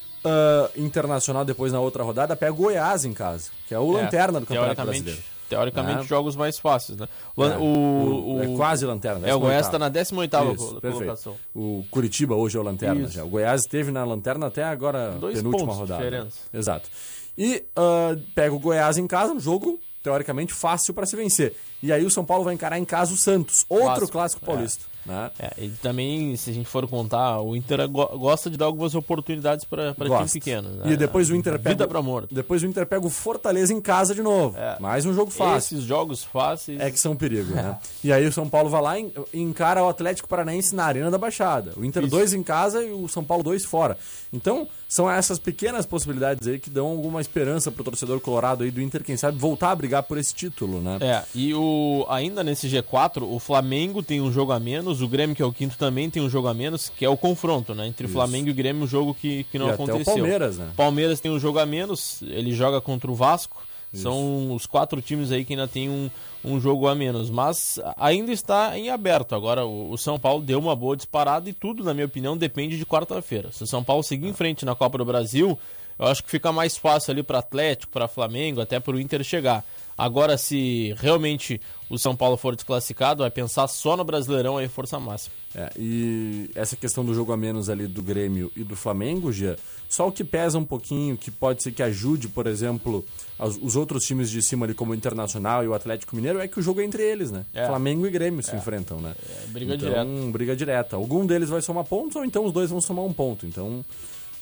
Internacional, 0.75 1.45
depois 1.45 1.71
na 1.71 1.79
outra 1.79 2.03
rodada, 2.03 2.35
pega 2.35 2.51
o 2.51 2.57
Goiás 2.57 3.05
em 3.05 3.13
casa, 3.13 3.51
que 3.69 3.73
é 3.73 3.79
o 3.79 3.97
é, 3.97 4.01
lanterna 4.01 4.41
do 4.41 4.45
Campeonato 4.45 4.81
Brasileiro. 4.83 5.21
Teoricamente, 5.47 6.01
é. 6.01 6.03
jogos 6.03 6.35
mais 6.35 6.59
fáceis, 6.59 6.97
né? 6.97 7.07
O, 7.37 7.45
é, 7.45 7.57
o, 7.57 8.35
o, 8.35 8.43
é 8.43 8.57
quase 8.57 8.85
lanterna. 8.85 9.25
É, 9.25 9.33
o 9.33 9.39
Goiás 9.39 9.65
está 9.65 9.79
na 9.79 9.87
18 9.87 10.37
colocação. 10.81 11.37
O 11.55 11.85
Curitiba 11.89 12.35
hoje 12.35 12.57
é 12.57 12.59
o 12.59 12.63
lanterna 12.63 13.07
já. 13.07 13.23
O 13.23 13.29
Goiás 13.29 13.61
esteve 13.61 13.91
na 13.91 14.03
lanterna 14.03 14.47
até 14.47 14.65
agora, 14.65 15.11
Dois 15.11 15.37
penúltima 15.37 15.73
rodada. 15.73 16.03
Diferença. 16.03 16.37
Exato. 16.53 16.89
E 17.37 17.63
uh, 17.77 18.19
pega 18.35 18.53
o 18.53 18.59
Goiás 18.59 18.97
em 18.97 19.07
casa, 19.07 19.31
um 19.31 19.39
jogo 19.39 19.79
teoricamente 20.03 20.53
fácil 20.53 20.93
para 20.93 21.05
se 21.05 21.15
vencer. 21.15 21.55
E 21.81 21.91
aí 21.91 22.05
o 22.05 22.11
São 22.11 22.25
Paulo 22.25 22.43
vai 22.43 22.53
encarar 22.53 22.77
em 22.77 22.85
casa 22.85 23.13
o 23.13 23.17
Santos, 23.17 23.65
outro 23.69 23.87
clássico, 23.87 24.11
clássico 24.11 24.45
paulista. 24.45 24.85
Né? 25.05 25.31
É, 25.37 25.53
e 25.57 25.69
também, 25.69 26.35
se 26.35 26.49
a 26.49 26.53
gente 26.53 26.67
for 26.67 26.87
contar, 26.87 27.39
o 27.41 27.55
Inter 27.55 27.87
gosta 27.89 28.49
de 28.49 28.57
dar 28.57 28.65
algumas 28.65 28.95
oportunidades 28.95 29.65
para 29.65 29.93
times 29.93 30.33
pequenos. 30.33 30.75
Né? 30.77 30.93
E 30.93 30.97
depois 30.97 31.29
o 31.29 31.35
Inter 31.35 31.53
pega. 31.53 31.69
Vida 31.69 31.87
pra 31.87 32.01
morto. 32.01 32.33
Depois 32.33 32.63
o 32.63 32.65
Inter 32.65 32.85
pega 32.85 33.05
o 33.05 33.09
Fortaleza 33.09 33.73
em 33.73 33.81
casa 33.81 34.15
de 34.15 34.21
novo. 34.21 34.57
É. 34.57 34.79
Mais 34.79 35.05
um 35.05 35.13
jogo 35.13 35.31
fácil. 35.31 35.77
Esses 35.77 35.87
jogos 35.87 36.23
fáceis. 36.23 36.79
É 36.79 36.89
que 36.89 36.99
são 36.99 37.15
perigo, 37.15 37.53
né? 37.53 37.77
e 38.03 38.11
aí 38.11 38.25
o 38.25 38.31
São 38.31 38.47
Paulo 38.47 38.69
vai 38.69 38.81
lá 38.81 38.99
e 38.99 39.11
encara 39.33 39.83
o 39.83 39.89
Atlético 39.89 40.27
Paranaense 40.27 40.75
na 40.75 40.85
Arena 40.85 41.11
da 41.11 41.17
Baixada. 41.17 41.73
O 41.75 41.83
Inter 41.83 42.03
Isso. 42.03 42.11
dois 42.11 42.33
em 42.33 42.43
casa 42.43 42.83
e 42.83 42.91
o 42.91 43.07
São 43.07 43.23
Paulo 43.23 43.43
dois 43.43 43.65
fora. 43.65 43.97
Então, 44.31 44.67
são 44.87 45.09
essas 45.09 45.39
pequenas 45.39 45.85
possibilidades 45.85 46.47
aí 46.47 46.59
que 46.59 46.69
dão 46.69 46.87
alguma 46.87 47.19
esperança 47.19 47.71
pro 47.71 47.83
torcedor 47.83 48.19
colorado 48.19 48.63
aí 48.63 48.71
do 48.71 48.81
Inter, 48.81 49.03
quem 49.03 49.17
sabe, 49.17 49.37
voltar 49.37 49.71
a 49.71 49.75
brigar 49.75 50.03
por 50.03 50.17
esse 50.17 50.33
título, 50.33 50.81
né? 50.81 50.97
É, 51.01 51.23
e 51.33 51.53
o, 51.53 52.05
ainda 52.09 52.43
nesse 52.43 52.67
G4, 52.67 53.23
o 53.23 53.39
Flamengo 53.39 54.03
tem 54.03 54.21
um 54.21 54.31
jogo 54.31 54.51
a 54.51 54.59
menos, 54.59 54.92
o 55.01 55.07
Grêmio, 55.07 55.35
que 55.35 55.41
é 55.41 55.45
o 55.45 55.51
quinto, 55.51 55.77
também 55.77 56.09
tem 56.09 56.21
um 56.21 56.29
jogo 56.29 56.47
a 56.47 56.53
menos, 56.53 56.89
que 56.89 57.05
é 57.05 57.09
o 57.09 57.17
confronto, 57.17 57.73
né? 57.73 57.87
Entre 57.87 58.05
Isso. 58.05 58.13
Flamengo 58.13 58.49
e 58.49 58.53
Grêmio, 58.53 58.83
um 58.83 58.87
jogo 58.87 59.13
que, 59.13 59.43
que 59.45 59.57
não 59.57 59.67
e 59.67 59.71
aconteceu. 59.71 60.01
Até 60.01 60.11
o 60.11 60.15
Palmeiras, 60.15 60.57
né? 60.57 60.71
Palmeiras 60.75 61.19
tem 61.19 61.31
um 61.31 61.39
jogo 61.39 61.59
a 61.59 61.65
menos, 61.65 62.21
ele 62.21 62.51
joga 62.53 62.79
contra 62.81 63.09
o 63.11 63.15
Vasco. 63.15 63.61
Isso. 63.93 64.03
São 64.03 64.53
os 64.53 64.65
quatro 64.65 64.99
times 65.01 65.31
aí 65.31 65.45
que 65.45 65.53
ainda 65.53 65.67
tem 65.67 65.87
um, 65.87 66.09
um 66.43 66.59
jogo 66.59 66.87
a 66.87 66.95
menos, 66.95 67.29
mas 67.29 67.79
ainda 67.95 68.31
está 68.31 68.77
em 68.77 68.89
aberto. 68.89 69.35
Agora, 69.35 69.65
o, 69.65 69.91
o 69.91 69.97
São 69.97 70.17
Paulo 70.17 70.41
deu 70.43 70.57
uma 70.57 70.75
boa 70.75 70.97
disparada 70.97 71.47
e 71.47 71.53
tudo, 71.53 71.83
na 71.83 71.93
minha 71.93 72.07
opinião, 72.07 72.35
depende 72.35 72.77
de 72.77 72.85
quarta-feira. 72.85 73.51
Se 73.51 73.63
o 73.63 73.67
São 73.67 73.83
Paulo 73.83 74.03
seguir 74.03 74.27
em 74.27 74.33
frente 74.33 74.65
na 74.65 74.73
Copa 74.73 74.97
do 74.97 75.05
Brasil, 75.05 75.57
eu 75.99 76.07
acho 76.07 76.23
que 76.23 76.29
fica 76.29 76.51
mais 76.51 76.75
fácil 76.75 77.11
ali 77.11 77.21
para 77.21 77.39
Atlético, 77.39 77.91
para 77.91 78.07
Flamengo, 78.07 78.61
até 78.61 78.79
para 78.79 78.95
o 78.95 78.99
Inter 78.99 79.23
chegar. 79.23 79.63
Agora, 79.97 80.37
se 80.37 80.93
realmente 80.97 81.59
o 81.89 81.97
São 81.97 82.15
Paulo 82.15 82.37
for 82.37 82.55
desclassificado, 82.55 83.21
vai 83.23 83.29
pensar 83.29 83.67
só 83.67 83.95
no 83.95 84.03
Brasileirão 84.03 84.57
aí, 84.57 84.67
força 84.67 84.99
máxima. 84.99 85.35
É, 85.55 85.69
e 85.77 86.49
essa 86.55 86.75
questão 86.75 87.05
do 87.05 87.13
jogo 87.13 87.31
a 87.31 87.37
menos 87.37 87.69
ali 87.69 87.85
do 87.85 88.01
Grêmio 88.01 88.51
e 88.55 88.63
do 88.63 88.75
Flamengo, 88.75 89.31
Gia, 89.31 89.55
só 89.87 90.07
o 90.07 90.11
que 90.11 90.23
pesa 90.23 90.57
um 90.57 90.65
pouquinho, 90.65 91.15
que 91.15 91.29
pode 91.29 91.61
ser 91.61 91.71
que 91.71 91.83
ajude, 91.83 92.27
por 92.27 92.47
exemplo, 92.47 93.05
os, 93.37 93.59
os 93.61 93.75
outros 93.75 94.03
times 94.03 94.31
de 94.31 94.41
cima 94.41 94.65
ali, 94.65 94.73
como 94.73 94.93
o 94.93 94.95
Internacional 94.95 95.63
e 95.63 95.67
o 95.67 95.75
Atlético 95.75 96.15
Mineiro, 96.15 96.39
é 96.39 96.47
que 96.47 96.59
o 96.59 96.63
jogo 96.63 96.81
é 96.81 96.83
entre 96.83 97.03
eles, 97.03 97.31
né? 97.31 97.45
É. 97.53 97.67
Flamengo 97.67 98.07
e 98.07 98.09
Grêmio 98.09 98.41
se 98.41 98.55
é. 98.55 98.57
enfrentam, 98.57 98.99
né? 98.99 99.13
É, 99.29 99.47
briga 99.47 99.75
então, 99.75 99.89
direta. 99.89 100.31
briga 100.31 100.55
direta. 100.55 100.95
Algum 100.95 101.23
deles 101.23 101.49
vai 101.49 101.61
somar 101.61 101.83
pontos, 101.83 102.15
ou 102.15 102.25
então 102.25 102.43
os 102.45 102.51
dois 102.51 102.71
vão 102.71 102.81
somar 102.81 103.05
um 103.05 103.13
ponto. 103.13 103.45
Então, 103.45 103.85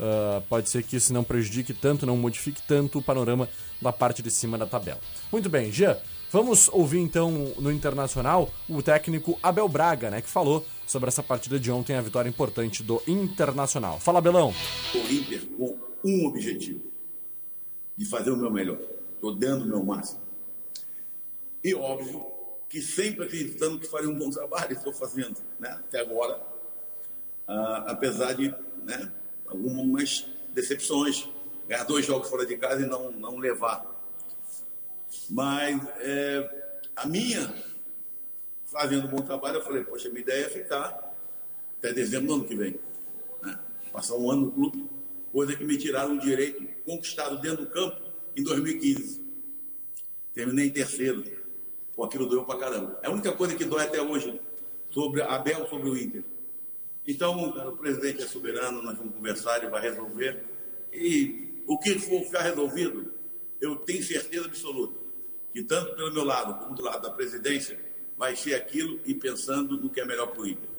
uh, 0.02 0.42
pode 0.50 0.70
ser 0.70 0.84
que 0.84 0.96
isso 0.96 1.14
não 1.14 1.24
prejudique 1.24 1.74
tanto, 1.74 2.06
não 2.06 2.18
modifique 2.18 2.62
tanto 2.68 3.00
o 3.00 3.02
panorama 3.02 3.48
da 3.82 3.94
parte 3.94 4.22
de 4.22 4.32
cima 4.32 4.58
da 4.58 4.66
tabela. 4.66 5.00
Muito 5.32 5.50
bem, 5.50 5.72
Jean, 5.72 5.98
vamos 6.32 6.68
ouvir 6.70 7.00
então 7.00 7.54
no 7.60 7.72
Internacional 7.72 8.52
o 8.68 8.82
técnico 8.82 9.40
Abel 9.42 9.70
Braga, 9.70 10.10
né, 10.10 10.22
que 10.22 10.30
falou 10.30 10.66
sobre 10.88 11.08
essa 11.08 11.24
partida 11.24 11.60
de 11.60 11.72
ontem, 11.72 11.96
a 11.96 12.02
vitória 12.02 12.28
importante 12.28 12.84
do 12.84 13.02
Internacional. 13.08 14.00
Fala, 14.00 14.20
Belão. 14.20 14.54
O 14.94 15.14
Inter 15.14 15.46
com 15.58 15.78
um 16.04 16.26
objetivo, 16.26 16.82
de 17.96 18.06
fazer 18.06 18.32
o 18.32 18.38
meu 18.38 18.50
melhor. 18.50 18.80
Estou 19.14 19.36
dando 19.36 19.66
o 19.66 19.68
meu 19.68 19.84
máximo. 19.84 20.22
E 21.64 21.76
óbvio 21.76 22.26
que 22.68 22.82
sempre 22.82 23.26
acreditando 23.26 23.78
que 23.78 23.86
faria 23.86 24.10
um 24.10 24.18
bom 24.18 24.30
trabalho, 24.32 24.74
estou 24.74 24.94
fazendo, 24.94 25.38
né, 25.60 25.70
até 25.70 26.00
agora, 26.00 26.38
uh, 27.48 27.84
apesar 27.86 28.34
de 28.34 28.50
né, 28.84 29.12
algumas 29.52 30.26
decepções, 30.54 31.28
ganhar 31.68 31.84
dois 31.84 32.06
jogos 32.06 32.30
fora 32.30 32.46
de 32.46 32.58
casa 32.58 32.82
e 32.82 32.86
não, 32.86 33.12
não 33.12 33.38
levar. 33.38 33.86
Mas 35.30 35.82
é, 36.00 36.82
a 36.96 37.08
minha, 37.08 37.54
fazendo 38.66 39.08
um 39.08 39.10
bom 39.10 39.22
trabalho, 39.22 39.58
eu 39.58 39.64
falei, 39.64 39.84
poxa, 39.84 40.10
minha 40.10 40.22
ideia 40.22 40.46
é 40.46 40.50
ficar 40.50 41.16
até 41.78 41.94
dezembro 41.94 42.28
do 42.28 42.34
ano 42.36 42.46
que 42.46 42.56
vem. 42.56 42.80
Né? 43.42 43.60
Passar 43.92 44.16
um 44.16 44.30
ano 44.30 44.46
no 44.46 44.52
clube, 44.52 44.90
coisa 45.32 45.56
que 45.56 45.64
me 45.64 45.78
tiraram 45.78 46.16
o 46.16 46.20
direito 46.20 46.68
conquistado 46.86 47.40
dentro 47.40 47.66
do 47.66 47.72
campo 47.72 48.02
em 48.36 48.44
2015. 48.44 49.22
Terminei 50.34 50.68
em 50.68 50.72
terceiro. 50.72 51.24
Pô, 51.96 52.04
aquilo 52.04 52.26
doeu 52.26 52.46
pra 52.46 52.58
caramba. 52.58 53.00
É 53.04 53.08
a 53.08 53.12
única 53.12 53.32
coisa 53.34 53.56
que 53.56 53.66
dói 53.66 53.84
até 53.84 54.02
hoje 54.02 54.40
sobre 54.90 55.22
a 55.22 55.36
Abel, 55.36 55.68
sobre 55.68 55.90
o 55.90 55.98
Inter. 55.98 56.24
Então, 57.08 57.50
o 57.70 57.78
presidente 57.78 58.22
é 58.22 58.28
soberano, 58.28 58.82
nós 58.82 58.98
vamos 58.98 59.16
conversar, 59.16 59.58
ele 59.58 59.72
vai 59.72 59.82
resolver. 59.82 60.44
E 60.94 61.64
o 61.68 61.78
que 61.78 61.98
for 61.98 62.24
ficar 62.24 62.44
resolvido, 62.44 63.12
eu 63.60 63.76
tenho 63.78 64.04
certeza 64.04 64.46
absoluta 64.46 65.00
que 65.52 65.64
tanto 65.64 65.96
pelo 65.96 66.14
meu 66.14 66.24
lado 66.24 66.64
como 66.64 66.76
do 66.76 66.84
lado 66.84 67.02
da 67.02 67.10
presidência 67.12 67.78
vai 68.18 68.36
ser 68.36 68.56
aquilo 68.56 69.00
e 69.06 69.14
pensando 69.14 69.78
no 69.78 69.90
que 69.90 70.00
é 70.00 70.06
melhor 70.06 70.28
para 70.28 70.42
o 70.42 70.48
Inter. 70.48 70.70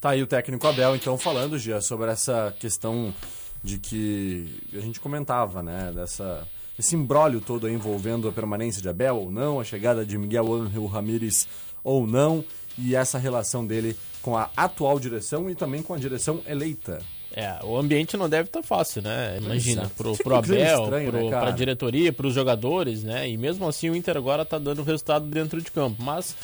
Tá 0.00 0.10
aí 0.10 0.22
o 0.22 0.26
técnico 0.26 0.66
Abel, 0.66 0.96
então, 0.96 1.18
falando, 1.18 1.58
Gia, 1.58 1.80
sobre 1.80 2.10
essa 2.10 2.54
questão 2.58 3.14
de 3.62 3.78
que 3.78 4.60
a 4.72 4.80
gente 4.80 4.98
comentava, 4.98 5.62
né, 5.62 5.92
dessa 5.94 6.46
esse 6.78 6.96
embrólio 6.96 7.40
todo 7.40 7.68
envolvendo 7.68 8.26
a 8.28 8.32
permanência 8.32 8.80
de 8.80 8.88
Abel 8.88 9.16
ou 9.16 9.30
não, 9.30 9.60
a 9.60 9.64
chegada 9.64 10.04
de 10.04 10.16
Miguel 10.16 10.52
Ángel 10.52 10.86
Ramírez 10.86 11.46
ou 11.84 12.06
não, 12.06 12.44
e 12.78 12.96
essa 12.96 13.18
relação 13.18 13.64
dele 13.64 13.96
com 14.22 14.36
a 14.36 14.50
atual 14.56 14.98
direção 14.98 15.50
e 15.50 15.54
também 15.54 15.82
com 15.82 15.92
a 15.92 15.98
direção 15.98 16.40
eleita. 16.46 17.00
É, 17.34 17.58
o 17.64 17.76
ambiente 17.78 18.16
não 18.16 18.28
deve 18.28 18.48
estar 18.48 18.60
tá 18.60 18.66
fácil, 18.66 19.02
né? 19.02 19.38
Imagina, 19.40 19.90
pro, 19.96 20.16
pro 20.18 20.36
Abel, 20.36 20.82
estranho, 20.82 21.10
pro, 21.10 21.30
né, 21.30 21.30
pra 21.30 21.50
diretoria, 21.50 22.12
pros 22.12 22.34
jogadores, 22.34 23.02
né? 23.02 23.28
E 23.28 23.36
mesmo 23.38 23.66
assim 23.66 23.88
o 23.88 23.96
Inter 23.96 24.16
agora 24.16 24.44
tá 24.44 24.58
dando 24.58 24.82
resultado 24.82 25.26
dentro 25.26 25.60
de 25.60 25.70
campo. 25.70 26.02
Mas 26.02 26.36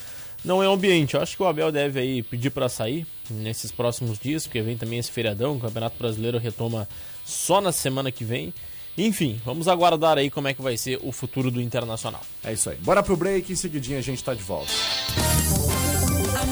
não 0.42 0.62
é 0.62 0.68
o 0.68 0.72
ambiente. 0.72 1.14
Eu 1.14 1.20
acho 1.20 1.36
que 1.36 1.42
o 1.42 1.46
Abel 1.46 1.70
deve 1.70 2.00
aí 2.00 2.22
pedir 2.22 2.50
para 2.50 2.68
sair 2.68 3.06
nesses 3.30 3.70
próximos 3.70 4.18
dias, 4.18 4.46
porque 4.46 4.62
vem 4.62 4.78
também 4.78 4.98
esse 4.98 5.10
feriadão, 5.10 5.56
o 5.56 5.60
Campeonato 5.60 5.98
Brasileiro 5.98 6.38
retoma 6.38 6.88
só 7.24 7.60
na 7.60 7.70
semana 7.70 8.10
que 8.10 8.24
vem. 8.24 8.54
Enfim, 8.96 9.40
vamos 9.44 9.68
aguardar 9.68 10.18
aí 10.18 10.30
como 10.30 10.48
é 10.48 10.54
que 10.54 10.62
vai 10.62 10.76
ser 10.76 10.98
o 11.02 11.12
futuro 11.12 11.50
do 11.50 11.60
Internacional. 11.60 12.22
É 12.42 12.52
isso 12.52 12.70
aí. 12.70 12.76
Bora 12.78 13.02
pro 13.02 13.16
break, 13.16 13.52
em 13.52 13.56
seguidinho 13.56 13.98
a 13.98 14.02
gente 14.02 14.24
tá 14.24 14.34
de 14.34 14.42
volta. 14.42 14.72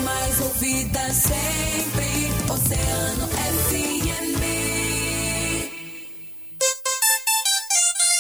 Mais 0.07 0.41
ouvida 0.41 1.13
sempre, 1.13 2.07
Oceano 2.49 3.27
FM. 3.27 4.41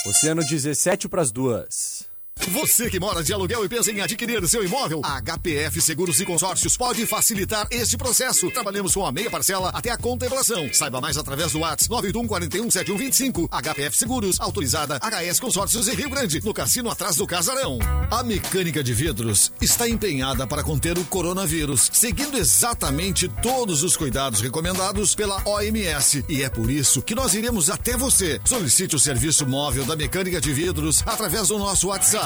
Oceano 0.08 0.44
17 0.44 1.08
para 1.08 1.22
as 1.22 1.30
duas. 1.30 2.08
Você 2.48 2.88
que 2.88 3.00
mora 3.00 3.24
de 3.24 3.32
aluguel 3.32 3.64
e 3.64 3.68
pensa 3.68 3.90
em 3.90 4.00
adquirir 4.00 4.46
seu 4.48 4.64
imóvel, 4.64 5.00
a 5.04 5.20
HPF 5.20 5.80
Seguros 5.80 6.20
e 6.20 6.24
Consórcios 6.24 6.76
pode 6.76 7.04
facilitar 7.04 7.66
este 7.70 7.96
processo. 7.96 8.50
Trabalhamos 8.50 8.94
com 8.94 9.04
a 9.04 9.10
meia 9.10 9.28
parcela 9.30 9.70
até 9.70 9.90
a 9.90 9.96
contemplação. 9.96 10.72
Saiba 10.72 11.00
mais 11.00 11.16
através 11.16 11.52
do 11.52 11.60
WhatsApp 11.60 11.90
981 11.90 12.26
41 12.28 12.70
7125. 12.70 13.48
HPF 13.48 13.96
Seguros, 13.96 14.40
autorizada 14.40 15.00
HS 15.02 15.40
Consórcios 15.40 15.88
em 15.88 15.94
Rio 15.94 16.08
Grande, 16.08 16.40
no 16.44 16.54
cassino 16.54 16.88
atrás 16.88 17.16
do 17.16 17.26
Casarão. 17.26 17.78
A 18.10 18.22
mecânica 18.22 18.82
de 18.82 18.94
vidros 18.94 19.50
está 19.60 19.88
empenhada 19.88 20.46
para 20.46 20.62
conter 20.62 20.96
o 20.98 21.04
coronavírus, 21.04 21.90
seguindo 21.92 22.38
exatamente 22.38 23.28
todos 23.42 23.82
os 23.82 23.96
cuidados 23.96 24.40
recomendados 24.40 25.14
pela 25.14 25.42
OMS. 25.48 26.24
E 26.28 26.42
é 26.42 26.48
por 26.48 26.70
isso 26.70 27.02
que 27.02 27.14
nós 27.14 27.34
iremos 27.34 27.70
até 27.70 27.96
você. 27.96 28.40
Solicite 28.44 28.94
o 28.94 29.00
serviço 29.00 29.46
móvel 29.46 29.84
da 29.84 29.96
mecânica 29.96 30.40
de 30.40 30.52
vidros 30.52 31.02
através 31.06 31.48
do 31.48 31.58
nosso 31.58 31.88
WhatsApp 31.88 32.25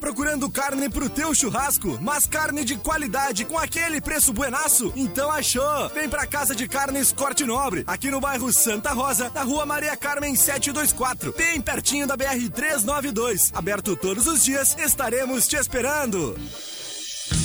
Procurando 0.00 0.50
carne 0.50 0.88
pro 0.88 1.10
teu 1.10 1.34
churrasco, 1.34 1.98
mas 2.00 2.26
carne 2.26 2.64
de 2.64 2.76
qualidade 2.76 3.44
com 3.44 3.58
aquele 3.58 4.00
preço 4.00 4.32
buenaço? 4.32 4.92
Então 4.96 5.30
achou! 5.30 5.88
Vem 5.90 6.08
pra 6.08 6.26
Casa 6.26 6.54
de 6.54 6.68
Carnes 6.68 7.12
Corte 7.12 7.44
Nobre, 7.44 7.84
aqui 7.86 8.10
no 8.10 8.20
bairro 8.20 8.52
Santa 8.52 8.92
Rosa, 8.92 9.30
na 9.34 9.42
rua 9.42 9.66
Maria 9.66 9.96
Carmen 9.96 10.36
724, 10.36 11.34
bem 11.36 11.60
pertinho 11.60 12.06
da 12.06 12.16
BR 12.16 12.48
392. 12.52 13.52
Aberto 13.54 13.96
todos 13.96 14.26
os 14.26 14.44
dias, 14.44 14.76
estaremos 14.78 15.46
te 15.46 15.56
esperando. 15.56 16.36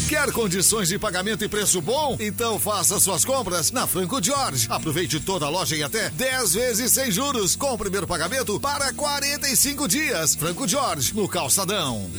Quer 0.07 0.31
condições 0.31 0.89
de 0.89 0.99
pagamento 0.99 1.43
e 1.43 1.49
preço 1.49 1.81
bom? 1.81 2.15
Então 2.19 2.59
faça 2.59 2.99
suas 2.99 3.25
compras 3.25 3.71
na 3.71 3.87
Franco 3.87 4.23
George. 4.23 4.67
Aproveite 4.69 5.19
toda 5.19 5.45
a 5.45 5.49
loja 5.49 5.75
em 5.75 5.83
até 5.83 6.09
10 6.09 6.53
vezes 6.53 6.91
sem 6.91 7.09
juros, 7.11 7.55
com 7.55 7.73
o 7.73 7.77
primeiro 7.77 8.05
pagamento 8.05 8.59
para 8.59 8.93
45 8.93 9.87
dias. 9.87 10.35
Franco 10.35 10.67
George, 10.67 11.15
no 11.15 11.27
Calçadão. 11.27 12.09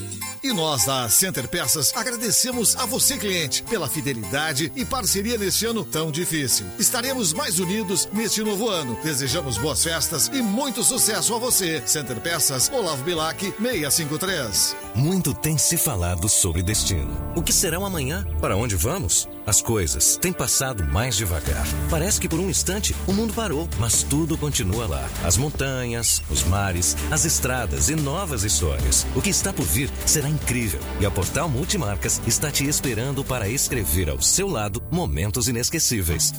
E 0.44 0.52
nós 0.52 0.84
da 0.84 1.08
Center 1.08 1.48
Peças 1.48 1.90
agradecemos 1.96 2.76
a 2.76 2.84
você, 2.84 3.16
cliente, 3.16 3.62
pela 3.62 3.88
fidelidade 3.88 4.70
e 4.76 4.84
parceria 4.84 5.38
neste 5.38 5.64
ano 5.64 5.82
tão 5.86 6.10
difícil. 6.10 6.66
Estaremos 6.78 7.32
mais 7.32 7.58
unidos 7.58 8.06
neste 8.12 8.42
novo 8.42 8.68
ano. 8.68 8.94
Desejamos 9.02 9.56
boas 9.56 9.82
festas 9.82 10.30
e 10.34 10.42
muito 10.42 10.84
sucesso 10.84 11.34
a 11.34 11.38
você. 11.38 11.82
Center 11.86 12.20
Peças, 12.20 12.70
Olavo 12.70 13.02
Bilac, 13.04 13.40
653. 13.58 14.76
Muito 14.94 15.32
tem 15.32 15.56
se 15.56 15.78
falado 15.78 16.28
sobre 16.28 16.62
destino. 16.62 17.16
O 17.34 17.42
que 17.42 17.50
será 17.50 17.80
o 17.80 17.86
amanhã? 17.86 18.26
Para 18.38 18.54
onde 18.54 18.76
vamos? 18.76 19.26
As 19.46 19.60
coisas 19.60 20.16
têm 20.16 20.32
passado 20.32 20.84
mais 20.84 21.16
devagar. 21.16 21.66
Parece 21.90 22.20
que 22.20 22.28
por 22.28 22.40
um 22.40 22.48
instante 22.48 22.94
o 23.06 23.12
mundo 23.12 23.34
parou, 23.34 23.68
mas 23.78 24.02
tudo 24.02 24.38
continua 24.38 24.86
lá. 24.86 25.08
As 25.22 25.36
montanhas, 25.36 26.22
os 26.30 26.42
mares, 26.44 26.96
as 27.10 27.24
estradas 27.24 27.90
e 27.90 27.94
novas 27.94 28.42
histórias. 28.42 29.06
O 29.14 29.20
que 29.20 29.30
está 29.30 29.52
por 29.52 29.66
vir 29.66 29.90
será 30.06 30.28
incrível 30.28 30.80
e 30.98 31.04
a 31.04 31.10
Portal 31.10 31.48
Multimarcas 31.48 32.22
está 32.26 32.50
te 32.50 32.66
esperando 32.66 33.22
para 33.22 33.48
escrever 33.48 34.08
ao 34.08 34.20
seu 34.22 34.48
lado 34.48 34.82
momentos 34.90 35.46
inesquecíveis. 35.46 36.32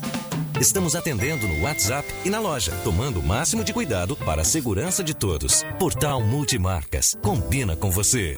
Estamos 0.60 0.96
atendendo 0.96 1.48
no 1.48 1.64
WhatsApp 1.64 2.08
e 2.24 2.30
na 2.30 2.40
loja, 2.40 2.72
tomando 2.84 3.20
o 3.20 3.24
máximo 3.24 3.64
de 3.64 3.74
cuidado 3.74 4.16
para 4.16 4.42
a 4.42 4.46
segurança 4.46 5.04
de 5.04 5.14
todos. 5.14 5.64
Portal 5.78 6.22
Multimarcas. 6.22 7.14
Combina 7.22 7.76
com 7.76 7.92
você. 7.92 8.38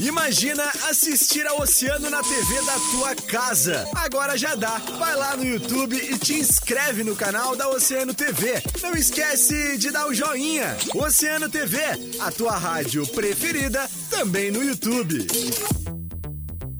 Imagina 0.00 0.64
assistir 0.88 1.46
ao 1.46 1.60
oceano 1.60 2.08
na 2.08 2.22
TV 2.22 2.62
da 2.62 2.74
tua 2.90 3.14
casa. 3.14 3.86
Agora 3.94 4.36
já 4.36 4.54
dá. 4.54 4.78
Vai 4.98 5.14
lá 5.14 5.36
no 5.36 5.44
YouTube 5.44 5.94
e 5.94 6.18
te 6.18 6.34
inscreve 6.34 7.04
no 7.04 7.14
canal 7.14 7.54
da 7.54 7.68
Oceano 7.68 8.14
TV. 8.14 8.62
Não 8.80 8.94
esquece 8.94 9.76
de 9.76 9.90
dar 9.90 10.06
o 10.06 10.14
joinha. 10.14 10.74
Oceano 10.94 11.50
TV, 11.50 11.78
a 12.18 12.32
tua 12.32 12.56
rádio 12.56 13.06
preferida, 13.08 13.86
também 14.08 14.50
no 14.50 14.64
YouTube. 14.64 15.26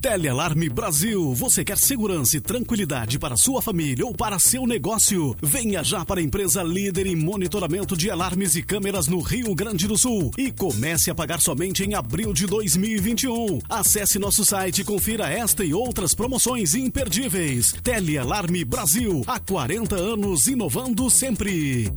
Telealarme 0.01 0.67
Brasil. 0.67 1.31
Você 1.35 1.63
quer 1.63 1.77
segurança 1.77 2.35
e 2.35 2.41
tranquilidade 2.41 3.19
para 3.19 3.37
sua 3.37 3.61
família 3.61 4.03
ou 4.03 4.11
para 4.11 4.39
seu 4.39 4.65
negócio? 4.65 5.35
Venha 5.39 5.83
já 5.83 6.03
para 6.03 6.19
a 6.19 6.23
empresa 6.23 6.63
líder 6.63 7.05
em 7.05 7.15
monitoramento 7.15 7.95
de 7.95 8.09
alarmes 8.09 8.55
e 8.55 8.63
câmeras 8.63 9.05
no 9.05 9.19
Rio 9.19 9.53
Grande 9.53 9.87
do 9.87 9.95
Sul 9.95 10.31
e 10.39 10.51
comece 10.51 11.11
a 11.11 11.15
pagar 11.15 11.39
somente 11.39 11.83
em 11.83 11.93
abril 11.93 12.33
de 12.33 12.47
2021. 12.47 13.59
Acesse 13.69 14.17
nosso 14.17 14.43
site 14.43 14.81
e 14.81 14.83
confira 14.83 15.29
esta 15.29 15.63
e 15.63 15.71
outras 15.71 16.15
promoções 16.15 16.73
imperdíveis. 16.73 17.71
Telealarme 17.83 18.65
Brasil. 18.65 19.21
Há 19.27 19.39
40 19.39 19.95
anos 19.95 20.47
inovando 20.47 21.11
sempre. 21.11 21.93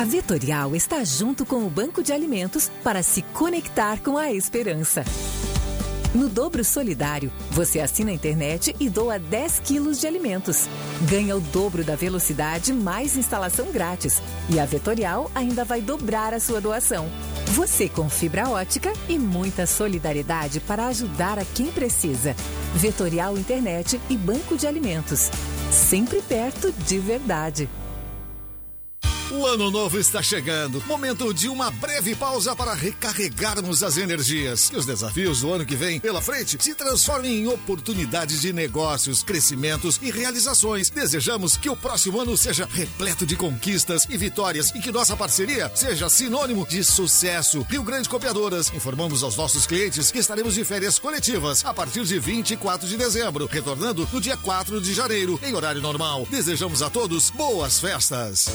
A 0.00 0.04
Vetorial 0.06 0.74
está 0.74 1.04
junto 1.04 1.44
com 1.44 1.66
o 1.66 1.68
Banco 1.68 2.02
de 2.02 2.10
Alimentos 2.10 2.72
para 2.82 3.02
se 3.02 3.20
conectar 3.20 4.00
com 4.00 4.16
a 4.16 4.32
esperança. 4.32 5.04
No 6.14 6.26
Dobro 6.26 6.64
Solidário, 6.64 7.30
você 7.50 7.80
assina 7.80 8.10
a 8.10 8.14
internet 8.14 8.74
e 8.80 8.88
doa 8.88 9.18
10 9.18 9.58
quilos 9.58 10.00
de 10.00 10.06
alimentos. 10.06 10.70
Ganha 11.02 11.36
o 11.36 11.40
dobro 11.40 11.84
da 11.84 11.96
velocidade 11.96 12.72
mais 12.72 13.14
instalação 13.14 13.70
grátis. 13.70 14.22
E 14.48 14.58
a 14.58 14.64
Vetorial 14.64 15.30
ainda 15.34 15.66
vai 15.66 15.82
dobrar 15.82 16.32
a 16.32 16.40
sua 16.40 16.62
doação. 16.62 17.06
Você 17.48 17.86
com 17.86 18.08
fibra 18.08 18.48
ótica 18.48 18.94
e 19.06 19.18
muita 19.18 19.66
solidariedade 19.66 20.60
para 20.60 20.86
ajudar 20.86 21.38
a 21.38 21.44
quem 21.44 21.66
precisa. 21.70 22.34
Vetorial 22.74 23.36
Internet 23.36 24.00
e 24.08 24.16
Banco 24.16 24.56
de 24.56 24.66
Alimentos. 24.66 25.30
Sempre 25.70 26.22
perto 26.22 26.72
de 26.72 26.98
verdade. 26.98 27.68
O 29.32 29.46
ano 29.46 29.70
novo 29.70 29.96
está 29.96 30.20
chegando. 30.20 30.82
Momento 30.86 31.32
de 31.32 31.48
uma 31.48 31.70
breve 31.70 32.16
pausa 32.16 32.56
para 32.56 32.74
recarregarmos 32.74 33.80
as 33.80 33.96
energias. 33.96 34.68
Que 34.68 34.76
os 34.76 34.84
desafios 34.84 35.42
do 35.42 35.52
ano 35.52 35.64
que 35.64 35.76
vem 35.76 36.00
pela 36.00 36.20
frente 36.20 36.58
se 36.60 36.74
transformem 36.74 37.38
em 37.38 37.46
oportunidades 37.46 38.40
de 38.40 38.52
negócios, 38.52 39.22
crescimentos 39.22 40.00
e 40.02 40.10
realizações. 40.10 40.90
Desejamos 40.90 41.56
que 41.56 41.70
o 41.70 41.76
próximo 41.76 42.20
ano 42.20 42.36
seja 42.36 42.68
repleto 42.72 43.24
de 43.24 43.36
conquistas 43.36 44.04
e 44.10 44.16
vitórias 44.16 44.70
e 44.70 44.80
que 44.80 44.90
nossa 44.90 45.16
parceria 45.16 45.70
seja 45.76 46.08
sinônimo 46.10 46.66
de 46.66 46.82
sucesso. 46.82 47.64
Rio 47.70 47.84
Grande 47.84 48.08
Copiadoras, 48.08 48.72
informamos 48.74 49.22
aos 49.22 49.36
nossos 49.36 49.64
clientes 49.64 50.10
que 50.10 50.18
estaremos 50.18 50.56
de 50.56 50.64
férias 50.64 50.98
coletivas 50.98 51.64
a 51.64 51.72
partir 51.72 52.02
de 52.04 52.18
24 52.18 52.88
de 52.88 52.96
dezembro, 52.96 53.46
retornando 53.46 54.08
no 54.12 54.20
dia 54.20 54.36
4 54.36 54.80
de 54.80 54.92
janeiro, 54.92 55.38
em 55.40 55.54
horário 55.54 55.80
normal. 55.80 56.26
Desejamos 56.28 56.82
a 56.82 56.90
todos 56.90 57.30
boas 57.30 57.78
festas. 57.78 58.50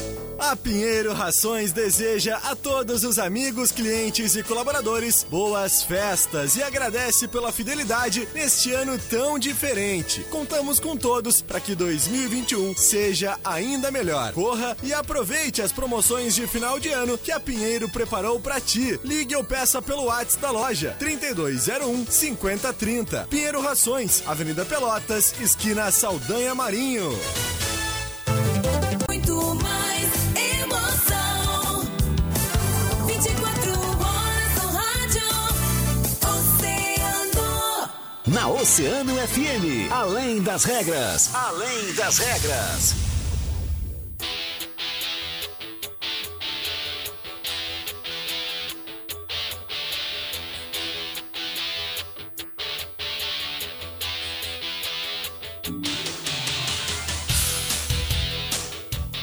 Pinheiro 0.66 1.14
Rações 1.14 1.72
deseja 1.72 2.38
a 2.38 2.56
todos 2.56 3.04
os 3.04 3.20
amigos, 3.20 3.72
clientes 3.72 4.36
e 4.36 4.42
colaboradores 4.42 5.24
boas 5.30 5.84
festas 5.84 6.56
e 6.56 6.64
agradece 6.64 7.28
pela 7.28 7.52
fidelidade 7.52 8.28
neste 8.34 8.72
ano 8.72 8.98
tão 8.98 9.38
diferente. 9.38 10.22
Contamos 10.32 10.80
com 10.80 10.98
todos 10.98 11.40
para 11.40 11.60
que 11.60 11.76
2021 11.76 12.76
seja 12.76 13.38
ainda 13.44 13.92
melhor. 13.92 14.34
Corra 14.34 14.76
e 14.82 14.92
aproveite 14.92 15.62
as 15.62 15.72
promoções 15.72 16.34
de 16.34 16.48
final 16.48 16.80
de 16.80 16.90
ano 16.90 17.16
que 17.16 17.32
a 17.32 17.40
Pinheiro 17.40 17.88
preparou 17.88 18.40
para 18.40 18.60
ti. 18.60 19.00
Ligue 19.04 19.36
ou 19.36 19.44
peça 19.44 19.84
pelo 19.84 20.06
WhatsApp 20.06 20.42
da 20.42 20.50
loja 20.50 20.96
3201 20.98 22.08
5030. 22.10 23.28
Pinheiro 23.30 23.62
Rações, 23.62 24.24
Avenida 24.26 24.66
Pelotas, 24.66 25.32
esquina 25.40 25.92
Saldanha 25.92 26.56
Marinho. 26.56 27.12
Muito 29.08 29.56
mais 29.62 29.85
Na 38.36 38.50
Oceano 38.50 39.16
FM, 39.16 39.90
além 39.90 40.42
das 40.42 40.66
regras, 40.66 41.34
além 41.34 41.94
das 41.94 42.18
regras. 42.18 42.94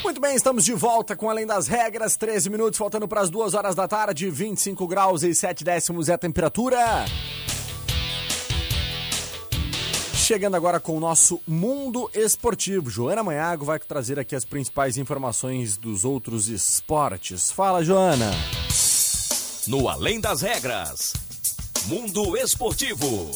Muito 0.03 0.19
bem, 0.19 0.35
estamos 0.35 0.65
de 0.65 0.73
volta 0.73 1.15
com 1.15 1.29
Além 1.29 1.45
das 1.45 1.67
Regras, 1.67 2.17
13 2.17 2.49
minutos, 2.49 2.79
faltando 2.79 3.07
para 3.07 3.21
as 3.21 3.29
2 3.29 3.53
horas 3.53 3.75
da 3.75 3.87
tarde, 3.87 4.31
25 4.31 4.87
graus 4.87 5.21
e 5.21 5.35
7 5.35 5.63
décimos 5.63 6.09
é 6.09 6.13
a 6.13 6.17
temperatura. 6.17 7.05
Chegando 10.23 10.55
agora 10.55 10.79
com 10.79 10.95
o 10.95 11.01
nosso 11.01 11.41
Mundo 11.45 12.09
Esportivo. 12.13 12.89
Joana 12.89 13.21
Manhago 13.21 13.65
vai 13.65 13.77
trazer 13.77 14.17
aqui 14.17 14.33
as 14.33 14.45
principais 14.45 14.95
informações 14.95 15.75
dos 15.75 16.05
outros 16.05 16.47
esportes. 16.47 17.51
Fala, 17.51 17.83
Joana. 17.83 18.31
no 19.67 19.89
Além 19.89 20.21
das 20.21 20.41
Regras. 20.41 21.11
Mundo 21.87 22.37
Esportivo. 22.37 23.31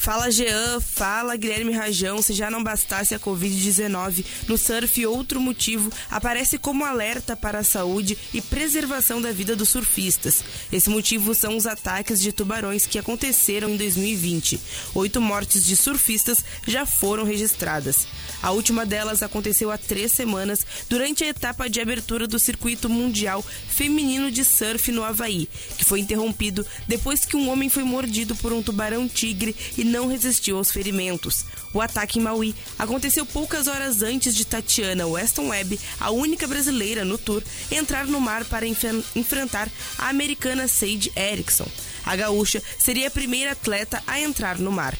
Fala 0.00 0.30
Jean, 0.30 0.80
fala 0.80 1.36
Guilherme 1.36 1.74
Rajão. 1.74 2.22
Se 2.22 2.32
já 2.32 2.50
não 2.50 2.64
bastasse 2.64 3.14
a 3.14 3.20
Covid-19, 3.20 4.24
no 4.48 4.56
surf 4.56 5.04
outro 5.04 5.38
motivo 5.38 5.92
aparece 6.10 6.56
como 6.56 6.86
alerta 6.86 7.36
para 7.36 7.58
a 7.58 7.62
saúde 7.62 8.16
e 8.32 8.40
preservação 8.40 9.20
da 9.20 9.30
vida 9.30 9.54
dos 9.54 9.68
surfistas. 9.68 10.42
Esse 10.72 10.88
motivo 10.88 11.34
são 11.34 11.54
os 11.54 11.66
ataques 11.66 12.18
de 12.18 12.32
tubarões 12.32 12.86
que 12.86 12.98
aconteceram 12.98 13.68
em 13.68 13.76
2020. 13.76 14.58
Oito 14.94 15.20
mortes 15.20 15.62
de 15.62 15.76
surfistas 15.76 16.42
já 16.66 16.86
foram 16.86 17.22
registradas. 17.22 18.08
A 18.42 18.52
última 18.52 18.86
delas 18.86 19.22
aconteceu 19.22 19.70
há 19.70 19.76
três 19.76 20.12
semanas, 20.12 20.60
durante 20.88 21.24
a 21.24 21.28
etapa 21.28 21.68
de 21.68 21.78
abertura 21.78 22.26
do 22.26 22.38
Circuito 22.38 22.88
Mundial 22.88 23.44
Feminino 23.68 24.30
de 24.30 24.46
Surf 24.46 24.90
no 24.90 25.04
Havaí, 25.04 25.46
que 25.76 25.84
foi 25.84 26.00
interrompido 26.00 26.64
depois 26.88 27.26
que 27.26 27.36
um 27.36 27.50
homem 27.50 27.68
foi 27.68 27.82
mordido 27.82 28.34
por 28.36 28.50
um 28.50 28.62
tubarão-tigre 28.62 29.54
e 29.76 29.89
não 29.90 30.06
resistiu 30.06 30.56
aos 30.56 30.70
ferimentos. 30.70 31.44
O 31.74 31.80
ataque 31.80 32.18
em 32.18 32.22
Maui 32.22 32.54
aconteceu 32.78 33.26
poucas 33.26 33.66
horas 33.66 34.02
antes 34.02 34.34
de 34.34 34.44
Tatiana 34.46 35.06
Weston 35.06 35.48
Webb, 35.48 35.78
a 36.00 36.10
única 36.10 36.46
brasileira 36.46 37.04
no 37.04 37.18
tour, 37.18 37.42
entrar 37.70 38.06
no 38.06 38.20
mar 38.20 38.44
para 38.46 38.66
enf- 38.66 39.04
enfrentar 39.14 39.68
a 39.98 40.08
americana 40.08 40.66
Sage 40.66 41.12
Erickson. 41.14 41.66
A 42.04 42.16
gaúcha 42.16 42.62
seria 42.78 43.08
a 43.08 43.10
primeira 43.10 43.52
atleta 43.52 44.02
a 44.06 44.18
entrar 44.20 44.58
no 44.58 44.72
mar. 44.72 44.96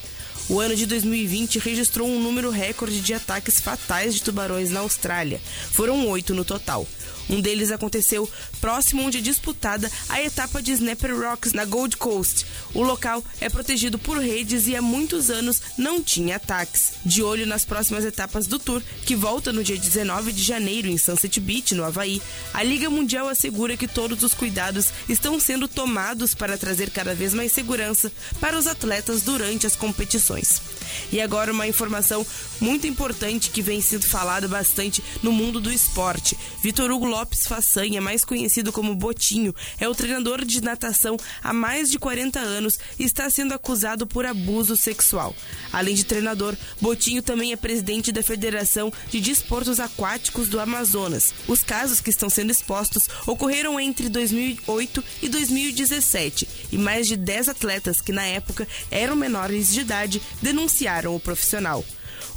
O 0.49 0.59
ano 0.59 0.75
de 0.75 0.85
2020 0.85 1.59
registrou 1.59 2.07
um 2.09 2.19
número 2.21 2.49
recorde 2.49 2.99
de 2.99 3.13
ataques 3.13 3.61
fatais 3.61 4.13
de 4.13 4.21
tubarões 4.21 4.69
na 4.69 4.81
Austrália. 4.81 5.39
Foram 5.71 6.05
oito 6.09 6.33
no 6.35 6.43
total. 6.43 6.85
Um 7.29 7.39
deles 7.39 7.71
aconteceu 7.71 8.29
próximo 8.59 9.03
onde 9.03 9.17
é 9.17 9.21
disputada 9.21 9.89
a 10.09 10.21
etapa 10.21 10.61
de 10.61 10.71
Snapper 10.71 11.17
Rocks 11.17 11.53
na 11.53 11.65
Gold 11.65 11.97
Coast. 11.97 12.45
O 12.73 12.81
local 12.81 13.23
é 13.39 13.49
protegido 13.49 13.97
por 13.97 14.17
redes 14.17 14.67
e 14.67 14.75
há 14.75 14.81
muitos 14.81 15.29
anos 15.29 15.61
não 15.77 16.01
tinha 16.01 16.35
ataques. 16.35 16.93
De 17.05 17.21
olho 17.21 17.45
nas 17.45 17.65
próximas 17.65 18.05
etapas 18.05 18.47
do 18.47 18.59
Tour, 18.59 18.81
que 19.05 19.15
volta 19.15 19.51
no 19.51 19.63
dia 19.63 19.77
19 19.77 20.31
de 20.31 20.43
janeiro 20.43 20.87
em 20.87 20.97
Sunset 20.97 21.39
Beach, 21.39 21.75
no 21.75 21.83
Havaí, 21.83 22.21
a 22.53 22.63
Liga 22.63 22.89
Mundial 22.89 23.27
assegura 23.27 23.77
que 23.77 23.87
todos 23.87 24.23
os 24.23 24.33
cuidados 24.33 24.89
estão 25.07 25.39
sendo 25.39 25.67
tomados 25.67 26.33
para 26.33 26.57
trazer 26.57 26.89
cada 26.89 27.13
vez 27.13 27.33
mais 27.33 27.51
segurança 27.51 28.11
para 28.39 28.57
os 28.57 28.67
atletas 28.67 29.21
durante 29.21 29.67
as 29.67 29.75
competições. 29.75 30.61
E 31.11 31.21
agora 31.21 31.51
uma 31.51 31.67
informação 31.67 32.25
muito 32.59 32.87
importante 32.87 33.49
que 33.49 33.61
vem 33.61 33.81
sendo 33.81 34.07
falado 34.07 34.47
bastante 34.47 35.03
no 35.23 35.31
mundo 35.31 35.59
do 35.59 35.71
esporte. 35.71 36.37
Vitor 36.61 36.91
Hugo 36.91 37.07
Lopes 37.11 37.45
Façanha, 37.45 37.99
mais 37.99 38.23
conhecido 38.23 38.71
como 38.71 38.95
Botinho, 38.95 39.53
é 39.77 39.87
o 39.87 39.93
treinador 39.93 40.45
de 40.45 40.61
natação 40.61 41.17
há 41.43 41.51
mais 41.51 41.91
de 41.91 41.99
40 41.99 42.39
anos 42.39 42.79
e 42.97 43.03
está 43.03 43.29
sendo 43.29 43.53
acusado 43.53 44.07
por 44.07 44.25
abuso 44.25 44.77
sexual. 44.77 45.35
Além 45.73 45.93
de 45.93 46.05
treinador, 46.05 46.55
Botinho 46.79 47.21
também 47.21 47.51
é 47.51 47.57
presidente 47.57 48.13
da 48.13 48.23
Federação 48.23 48.93
de 49.09 49.19
Desportos 49.19 49.81
Aquáticos 49.81 50.47
do 50.47 50.57
Amazonas. 50.57 51.33
Os 51.49 51.61
casos 51.61 51.99
que 51.99 52.09
estão 52.09 52.29
sendo 52.29 52.51
expostos 52.51 53.09
ocorreram 53.27 53.77
entre 53.77 54.07
2008 54.07 55.03
e 55.21 55.27
2017 55.27 56.47
e 56.71 56.77
mais 56.77 57.09
de 57.09 57.17
10 57.17 57.49
atletas 57.49 57.99
que 57.99 58.13
na 58.13 58.25
época 58.25 58.65
eram 58.89 59.17
menores 59.17 59.73
de 59.73 59.81
idade 59.81 60.21
denunciaram 60.41 61.13
o 61.13 61.19
profissional. 61.19 61.83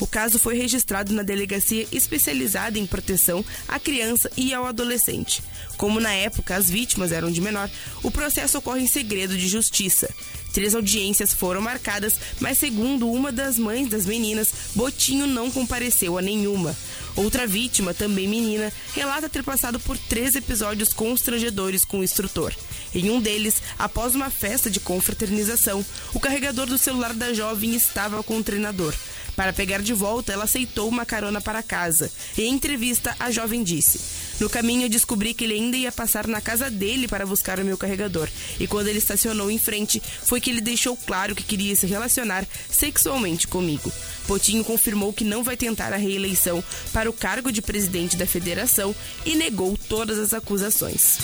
O 0.00 0.06
caso 0.06 0.38
foi 0.38 0.56
registrado 0.56 1.12
na 1.12 1.22
delegacia 1.22 1.86
especializada 1.92 2.78
em 2.78 2.86
proteção 2.86 3.44
à 3.68 3.78
criança 3.78 4.30
e 4.36 4.52
ao 4.52 4.66
adolescente. 4.66 5.42
Como 5.76 6.00
na 6.00 6.12
época 6.12 6.56
as 6.56 6.68
vítimas 6.68 7.12
eram 7.12 7.30
de 7.30 7.40
menor, 7.40 7.70
o 8.02 8.10
processo 8.10 8.58
ocorre 8.58 8.82
em 8.82 8.86
segredo 8.86 9.36
de 9.36 9.48
justiça. 9.48 10.08
Três 10.52 10.74
audiências 10.74 11.34
foram 11.34 11.60
marcadas, 11.60 12.14
mas 12.38 12.58
segundo 12.58 13.10
uma 13.10 13.32
das 13.32 13.58
mães 13.58 13.88
das 13.88 14.06
meninas, 14.06 14.52
Botinho 14.74 15.26
não 15.26 15.50
compareceu 15.50 16.16
a 16.16 16.22
nenhuma. 16.22 16.76
Outra 17.16 17.46
vítima, 17.46 17.92
também 17.92 18.28
menina, 18.28 18.72
relata 18.94 19.28
ter 19.28 19.42
passado 19.42 19.80
por 19.80 19.98
três 19.98 20.34
episódios 20.34 20.92
constrangedores 20.92 21.84
com 21.84 22.00
o 22.00 22.04
instrutor. 22.04 22.52
Em 22.94 23.10
um 23.10 23.20
deles, 23.20 23.56
após 23.76 24.14
uma 24.14 24.30
festa 24.30 24.70
de 24.70 24.78
confraternização, 24.78 25.84
o 26.12 26.20
carregador 26.20 26.66
do 26.66 26.78
celular 26.78 27.12
da 27.12 27.32
jovem 27.32 27.74
estava 27.74 28.22
com 28.22 28.38
o 28.38 28.42
treinador. 28.44 28.94
Para 29.36 29.52
pegar 29.52 29.82
de 29.82 29.92
volta, 29.92 30.32
ela 30.32 30.44
aceitou 30.44 30.88
uma 30.88 31.04
carona 31.04 31.40
para 31.40 31.62
casa. 31.62 32.10
Em 32.38 32.52
entrevista, 32.52 33.14
a 33.18 33.30
jovem 33.30 33.62
disse: 33.62 34.00
No 34.40 34.48
caminho, 34.48 34.84
eu 34.84 34.88
descobri 34.88 35.34
que 35.34 35.44
ele 35.44 35.54
ainda 35.54 35.76
ia 35.76 35.90
passar 35.90 36.26
na 36.26 36.40
casa 36.40 36.70
dele 36.70 37.08
para 37.08 37.26
buscar 37.26 37.58
o 37.58 37.64
meu 37.64 37.76
carregador. 37.76 38.28
E 38.60 38.66
quando 38.66 38.88
ele 38.88 38.98
estacionou 38.98 39.50
em 39.50 39.58
frente, 39.58 40.00
foi 40.22 40.40
que 40.40 40.50
ele 40.50 40.60
deixou 40.60 40.96
claro 40.96 41.34
que 41.34 41.42
queria 41.42 41.74
se 41.74 41.86
relacionar 41.86 42.46
sexualmente 42.70 43.48
comigo. 43.48 43.92
Potinho 44.26 44.64
confirmou 44.64 45.12
que 45.12 45.24
não 45.24 45.42
vai 45.42 45.56
tentar 45.56 45.92
a 45.92 45.96
reeleição 45.96 46.62
para 46.92 47.10
o 47.10 47.12
cargo 47.12 47.50
de 47.50 47.60
presidente 47.60 48.16
da 48.16 48.26
federação 48.26 48.94
e 49.26 49.34
negou 49.34 49.76
todas 49.88 50.18
as 50.18 50.32
acusações. 50.32 51.18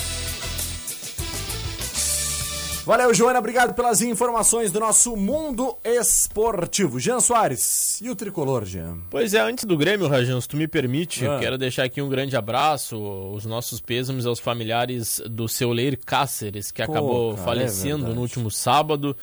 Valeu, 2.91 3.13
Joana. 3.13 3.39
Obrigado 3.39 3.73
pelas 3.73 4.01
informações 4.01 4.69
do 4.69 4.77
nosso 4.77 5.15
mundo 5.15 5.77
esportivo. 5.81 6.99
Jean 6.99 7.21
Soares. 7.21 8.01
E 8.01 8.09
o 8.09 8.15
tricolor, 8.17 8.65
Jean? 8.65 8.97
Pois 9.09 9.33
é, 9.33 9.39
antes 9.39 9.63
do 9.63 9.77
Grêmio, 9.77 10.09
Rajão, 10.09 10.41
se 10.41 10.47
tu 10.49 10.57
me 10.57 10.67
permite, 10.67 11.25
Ah. 11.25 11.35
eu 11.35 11.39
quero 11.39 11.57
deixar 11.57 11.85
aqui 11.85 12.01
um 12.01 12.09
grande 12.09 12.35
abraço, 12.35 12.97
os 13.33 13.45
nossos 13.45 13.79
pêsames 13.79 14.25
aos 14.25 14.41
familiares 14.41 15.21
do 15.25 15.47
seu 15.47 15.71
Leir 15.71 15.97
Cáceres, 16.05 16.69
que 16.69 16.85
Pô, 16.85 16.91
acabou 16.91 17.29
cara, 17.29 17.41
é 17.41 17.45
falecendo 17.45 17.95
verdade. 17.99 18.15
no 18.15 18.21
último 18.23 18.51
sábado. 18.51 19.15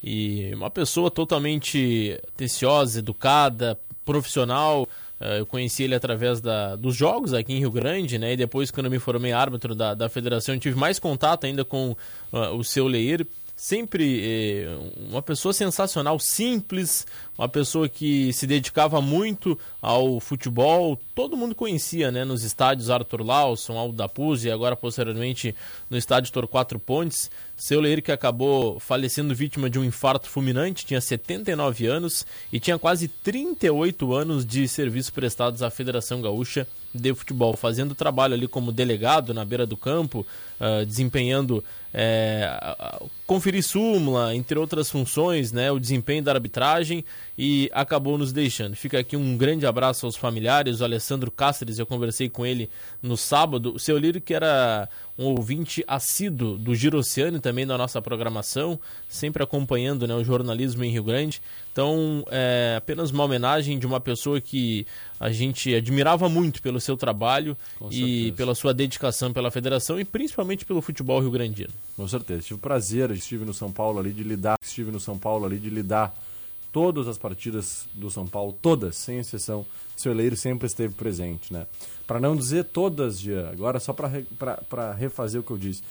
E 0.00 0.54
uma 0.54 0.70
pessoa 0.70 1.10
totalmente 1.10 2.16
atenciosa, 2.32 3.00
educada, 3.00 3.76
profissional. 4.04 4.86
Eh, 5.20 5.40
Eu 5.40 5.46
conheci 5.46 5.82
ele 5.84 5.94
através 5.94 6.40
da, 6.40 6.76
dos 6.76 6.94
jogos 6.94 7.32
aqui 7.32 7.52
em 7.52 7.58
Rio 7.58 7.70
Grande, 7.70 8.18
né? 8.18 8.32
E 8.32 8.36
depois, 8.36 8.70
quando 8.70 8.86
eu 8.86 8.90
me 8.90 8.98
formei 8.98 9.32
árbitro 9.32 9.74
da, 9.74 9.94
da 9.94 10.08
federação, 10.08 10.54
eu 10.54 10.60
tive 10.60 10.78
mais 10.78 10.98
contato 10.98 11.44
ainda 11.44 11.64
com 11.64 11.96
ah, 12.32 12.50
o 12.50 12.62
seu 12.62 12.86
Leir. 12.86 13.26
Sempre 13.58 14.20
eh, 14.22 14.68
uma 15.08 15.22
pessoa 15.22 15.54
sensacional, 15.54 16.18
simples, 16.18 17.06
uma 17.38 17.48
pessoa 17.48 17.88
que 17.88 18.32
se 18.32 18.46
dedicava 18.46 19.00
muito 19.00 19.58
ao 19.80 20.18
futebol. 20.20 20.98
Todo 21.14 21.36
mundo 21.36 21.54
conhecia, 21.54 22.10
né? 22.10 22.24
Nos 22.24 22.42
estádios 22.44 22.90
Arthur 22.90 23.22
Lawson, 23.22 23.76
Aldo 23.76 24.02
e 24.44 24.50
agora 24.50 24.76
posteriormente 24.76 25.54
no 25.90 25.96
estádio 25.96 26.32
Torquato 26.32 26.78
Pontes. 26.78 27.30
Seu 27.56 27.80
Leir 27.80 28.02
que 28.02 28.12
acabou 28.12 28.78
falecendo 28.78 29.34
vítima 29.34 29.70
de 29.70 29.78
um 29.78 29.84
infarto 29.84 30.28
fulminante, 30.28 30.84
tinha 30.84 31.00
79 31.00 31.86
anos 31.86 32.26
e 32.52 32.60
tinha 32.60 32.78
quase 32.78 33.08
38 33.08 34.14
anos 34.14 34.44
de 34.44 34.68
serviço 34.68 35.12
prestados 35.12 35.62
à 35.62 35.70
Federação 35.70 36.20
Gaúcha 36.20 36.66
de 36.94 37.14
Futebol, 37.14 37.56
fazendo 37.56 37.94
trabalho 37.94 38.34
ali 38.34 38.48
como 38.48 38.72
delegado 38.72 39.32
na 39.32 39.44
beira 39.44 39.66
do 39.66 39.76
campo, 39.76 40.26
ah, 40.58 40.84
desempenhando 40.84 41.62
é, 41.92 42.50
conferir 43.26 43.62
súmula, 43.62 44.34
entre 44.34 44.58
outras 44.58 44.90
funções, 44.90 45.50
né, 45.50 45.70
o 45.72 45.78
desempenho 45.78 46.22
da 46.22 46.32
arbitragem 46.32 47.04
e 47.38 47.70
acabou 47.72 48.16
nos 48.16 48.32
deixando. 48.32 48.74
Fica 48.74 48.98
aqui 48.98 49.16
um 49.16 49.36
grande 49.36 49.66
abraço 49.66 50.06
aos 50.06 50.16
familiares, 50.16 50.80
o 50.80 50.84
Alessandro 50.84 51.30
Cáceres, 51.30 51.78
eu 51.78 51.86
conversei 51.86 52.28
com 52.28 52.46
ele 52.46 52.70
no 53.02 53.16
sábado, 53.16 53.74
o 53.74 53.78
seu 53.78 53.98
Lírio 53.98 54.20
que 54.20 54.34
era 54.34 54.88
um 55.18 55.24
ouvinte 55.24 55.82
assíduo 55.86 56.58
do 56.58 56.74
Giro 56.74 56.98
Oceano 56.98 57.38
e 57.38 57.40
também 57.40 57.66
da 57.66 57.78
nossa 57.78 58.02
programação, 58.02 58.78
sempre 59.08 59.42
acompanhando 59.42 60.06
né, 60.06 60.14
o 60.14 60.22
jornalismo 60.22 60.84
em 60.84 60.90
Rio 60.90 61.04
Grande. 61.04 61.40
Então, 61.72 62.24
é 62.30 62.74
apenas 62.76 63.10
uma 63.10 63.24
homenagem 63.24 63.78
de 63.78 63.86
uma 63.86 64.00
pessoa 64.00 64.40
que 64.40 64.86
a 65.18 65.30
gente 65.30 65.74
admirava 65.74 66.28
muito 66.28 66.60
pelo 66.60 66.80
seu 66.80 66.96
trabalho 66.96 67.56
Com 67.78 67.88
e 67.88 67.94
certeza. 67.94 68.36
pela 68.36 68.54
sua 68.54 68.74
dedicação 68.74 69.32
pela 69.32 69.50
federação 69.50 69.98
e 69.98 70.04
principalmente 70.04 70.64
pelo 70.64 70.82
futebol 70.82 71.20
rio-grandino. 71.20 71.72
Com 71.96 72.06
certeza. 72.06 72.42
Tive 72.42 72.54
o 72.54 72.58
prazer, 72.58 73.10
estive 73.10 73.44
no 73.44 73.54
São 73.54 73.72
Paulo 73.72 73.98
ali 73.98 74.12
de 74.12 74.22
lidar, 74.22 74.56
estive 74.62 74.90
no 74.90 75.00
São 75.00 75.18
Paulo 75.18 75.46
ali 75.46 75.58
de 75.58 75.70
lidar 75.70 76.14
todas 76.76 77.08
as 77.08 77.16
partidas 77.16 77.86
do 77.94 78.10
São 78.10 78.26
Paulo, 78.26 78.52
todas, 78.60 78.96
sem 78.98 79.18
exceção. 79.18 79.64
Seu 79.96 80.12
Leiro 80.12 80.36
sempre 80.36 80.66
esteve 80.66 80.92
presente, 80.92 81.50
né? 81.50 81.66
Para 82.06 82.20
não 82.20 82.36
dizer 82.36 82.64
todas, 82.64 83.18
Jean, 83.18 83.48
agora 83.48 83.80
só 83.80 83.94
para 83.94 84.92
refazer 84.92 85.40
o 85.40 85.42
que 85.42 85.50
eu 85.52 85.56
disse. 85.56 85.82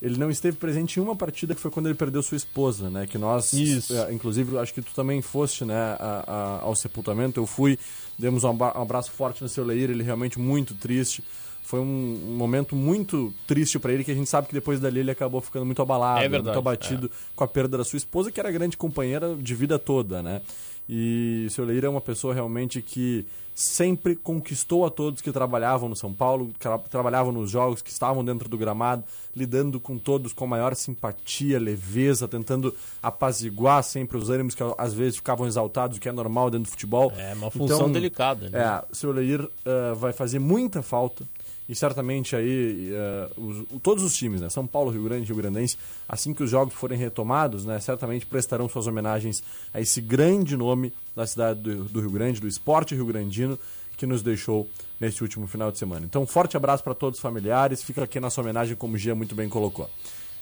Ele 0.00 0.16
não 0.18 0.30
esteve 0.30 0.56
presente 0.56 1.00
em 1.00 1.02
uma 1.02 1.16
partida 1.16 1.56
que 1.56 1.60
foi 1.60 1.72
quando 1.72 1.86
ele 1.86 1.96
perdeu 1.96 2.22
sua 2.22 2.36
esposa, 2.36 2.88
né? 2.88 3.04
Que 3.04 3.18
nós, 3.18 3.52
Isso. 3.52 3.92
eh, 3.96 4.12
inclusive, 4.12 4.56
acho 4.58 4.72
que 4.72 4.80
tu 4.82 4.94
também 4.94 5.20
foste, 5.20 5.64
né? 5.64 5.74
a- 5.98 6.24
a- 6.24 6.60
ao 6.62 6.76
sepultamento. 6.76 7.40
Eu 7.40 7.46
fui, 7.46 7.76
demos 8.16 8.44
um 8.44 8.50
um 8.50 8.82
abraço 8.82 9.10
forte 9.10 9.42
no 9.42 9.48
seu 9.48 9.64
Leir, 9.64 9.90
ele 9.90 10.04
realmente 10.04 10.38
muito 10.38 10.72
triste. 10.74 11.24
Foi 11.62 11.80
um, 11.80 12.34
momento 12.36 12.76
muito 12.76 13.32
triste 13.46 13.78
para 13.78 13.92
ele, 13.92 14.04
que 14.04 14.10
a 14.10 14.14
gente 14.14 14.28
sabe 14.28 14.48
que 14.48 14.52
depois 14.52 14.78
dali 14.80 15.00
ele 15.00 15.10
acabou 15.10 15.40
ficando 15.40 15.64
muito 15.64 15.80
abalado, 15.80 16.18
É 16.20 16.28
verdade, 16.28 16.56
muito 16.56 16.58
abatido 16.58 17.10
com 17.34 17.44
a 17.44 17.48
perda 17.48 17.78
da 17.78 17.84
sua 17.84 17.96
esposa, 17.96 18.30
que 18.30 18.38
era 18.40 18.50
grande 18.50 18.76
companheira 18.76 19.34
de 19.36 19.54
vida 19.54 19.78
toda, 19.78 20.22
né? 20.22 20.42
E 20.88 21.44
o 21.46 21.50
seu 21.50 21.64
Leir 21.64 21.84
é 21.84 21.88
uma 21.88 22.00
pessoa 22.00 22.34
realmente 22.34 22.82
que 22.82 23.24
sempre 23.54 24.16
conquistou 24.16 24.84
a 24.84 24.90
todos 24.90 25.20
que 25.20 25.30
trabalhavam 25.30 25.88
no 25.88 25.94
São 25.94 26.12
Paulo, 26.12 26.48
que 26.54 26.58
tra- 26.58 26.78
trabalhavam 26.78 27.30
nos 27.32 27.50
jogos, 27.50 27.80
que 27.82 27.90
estavam 27.90 28.24
dentro 28.24 28.48
do 28.48 28.56
gramado, 28.58 29.04
lidando 29.36 29.78
com 29.78 29.96
todos 29.98 30.32
com 30.32 30.44
a 30.44 30.48
maior 30.48 30.74
simpatia, 30.74 31.60
leveza, 31.60 32.26
tentando 32.26 32.74
apaziguar 33.02 33.82
sempre 33.84 34.16
os 34.16 34.30
ânimos 34.30 34.54
que 34.54 34.62
às 34.76 34.92
vezes 34.94 35.16
ficavam 35.16 35.46
exaltados, 35.46 35.96
o 35.98 36.00
que 36.00 36.08
é 36.08 36.12
normal 36.12 36.50
dentro 36.50 36.64
do 36.64 36.70
futebol. 36.70 37.12
É 37.16 37.34
uma 37.34 37.50
função 37.50 37.90
delicada, 37.92 38.48
né? 38.48 38.58
É, 38.58 38.84
o 38.90 38.94
seu 38.96 39.12
Leir 39.12 39.48
eh, 39.64 39.92
vai 39.94 40.12
fazer 40.12 40.38
muita 40.38 40.82
falta 40.82 41.24
e 41.68 41.74
certamente 41.74 42.34
aí 42.36 42.90
eh, 42.92 43.28
os- 43.36 43.64
todos 43.82 44.02
os 44.04 44.14
times, 44.16 44.40
né, 44.40 44.48
São 44.50 44.66
Paulo, 44.66 44.90
Rio 44.90 45.04
Grande, 45.04 45.26
Rio 45.26 45.36
Grandense, 45.36 45.76
assim 46.08 46.34
que 46.34 46.42
os 46.42 46.50
jogos 46.50 46.74
forem 46.74 46.98
retomados, 46.98 47.64
né, 47.64 47.78
certamente 47.80 48.26
prestarão 48.26 48.68
suas 48.68 48.86
homenagens 48.86 49.42
a 49.72 49.80
esse 49.80 50.00
grande 50.00 50.56
nome 50.56 50.92
da 51.14 51.26
cidade 51.26 51.60
do, 51.60 51.84
do 51.84 52.00
Rio 52.00 52.10
Grande, 52.10 52.40
do 52.40 52.48
esporte 52.48 52.94
rio-grandino, 52.94 53.58
que 53.96 54.06
nos 54.06 54.22
deixou 54.22 54.68
neste 54.98 55.22
último 55.22 55.46
final 55.46 55.70
de 55.70 55.78
semana. 55.78 56.04
Então, 56.04 56.22
um 56.22 56.26
forte 56.26 56.56
abraço 56.56 56.82
para 56.82 56.94
todos 56.94 57.18
os 57.18 57.22
familiares, 57.22 57.82
fica 57.82 58.02
aqui 58.04 58.18
nossa 58.18 58.40
homenagem, 58.40 58.74
como 58.74 58.94
o 58.94 58.98
Gia 58.98 59.14
muito 59.14 59.34
bem 59.34 59.48
colocou. 59.48 59.88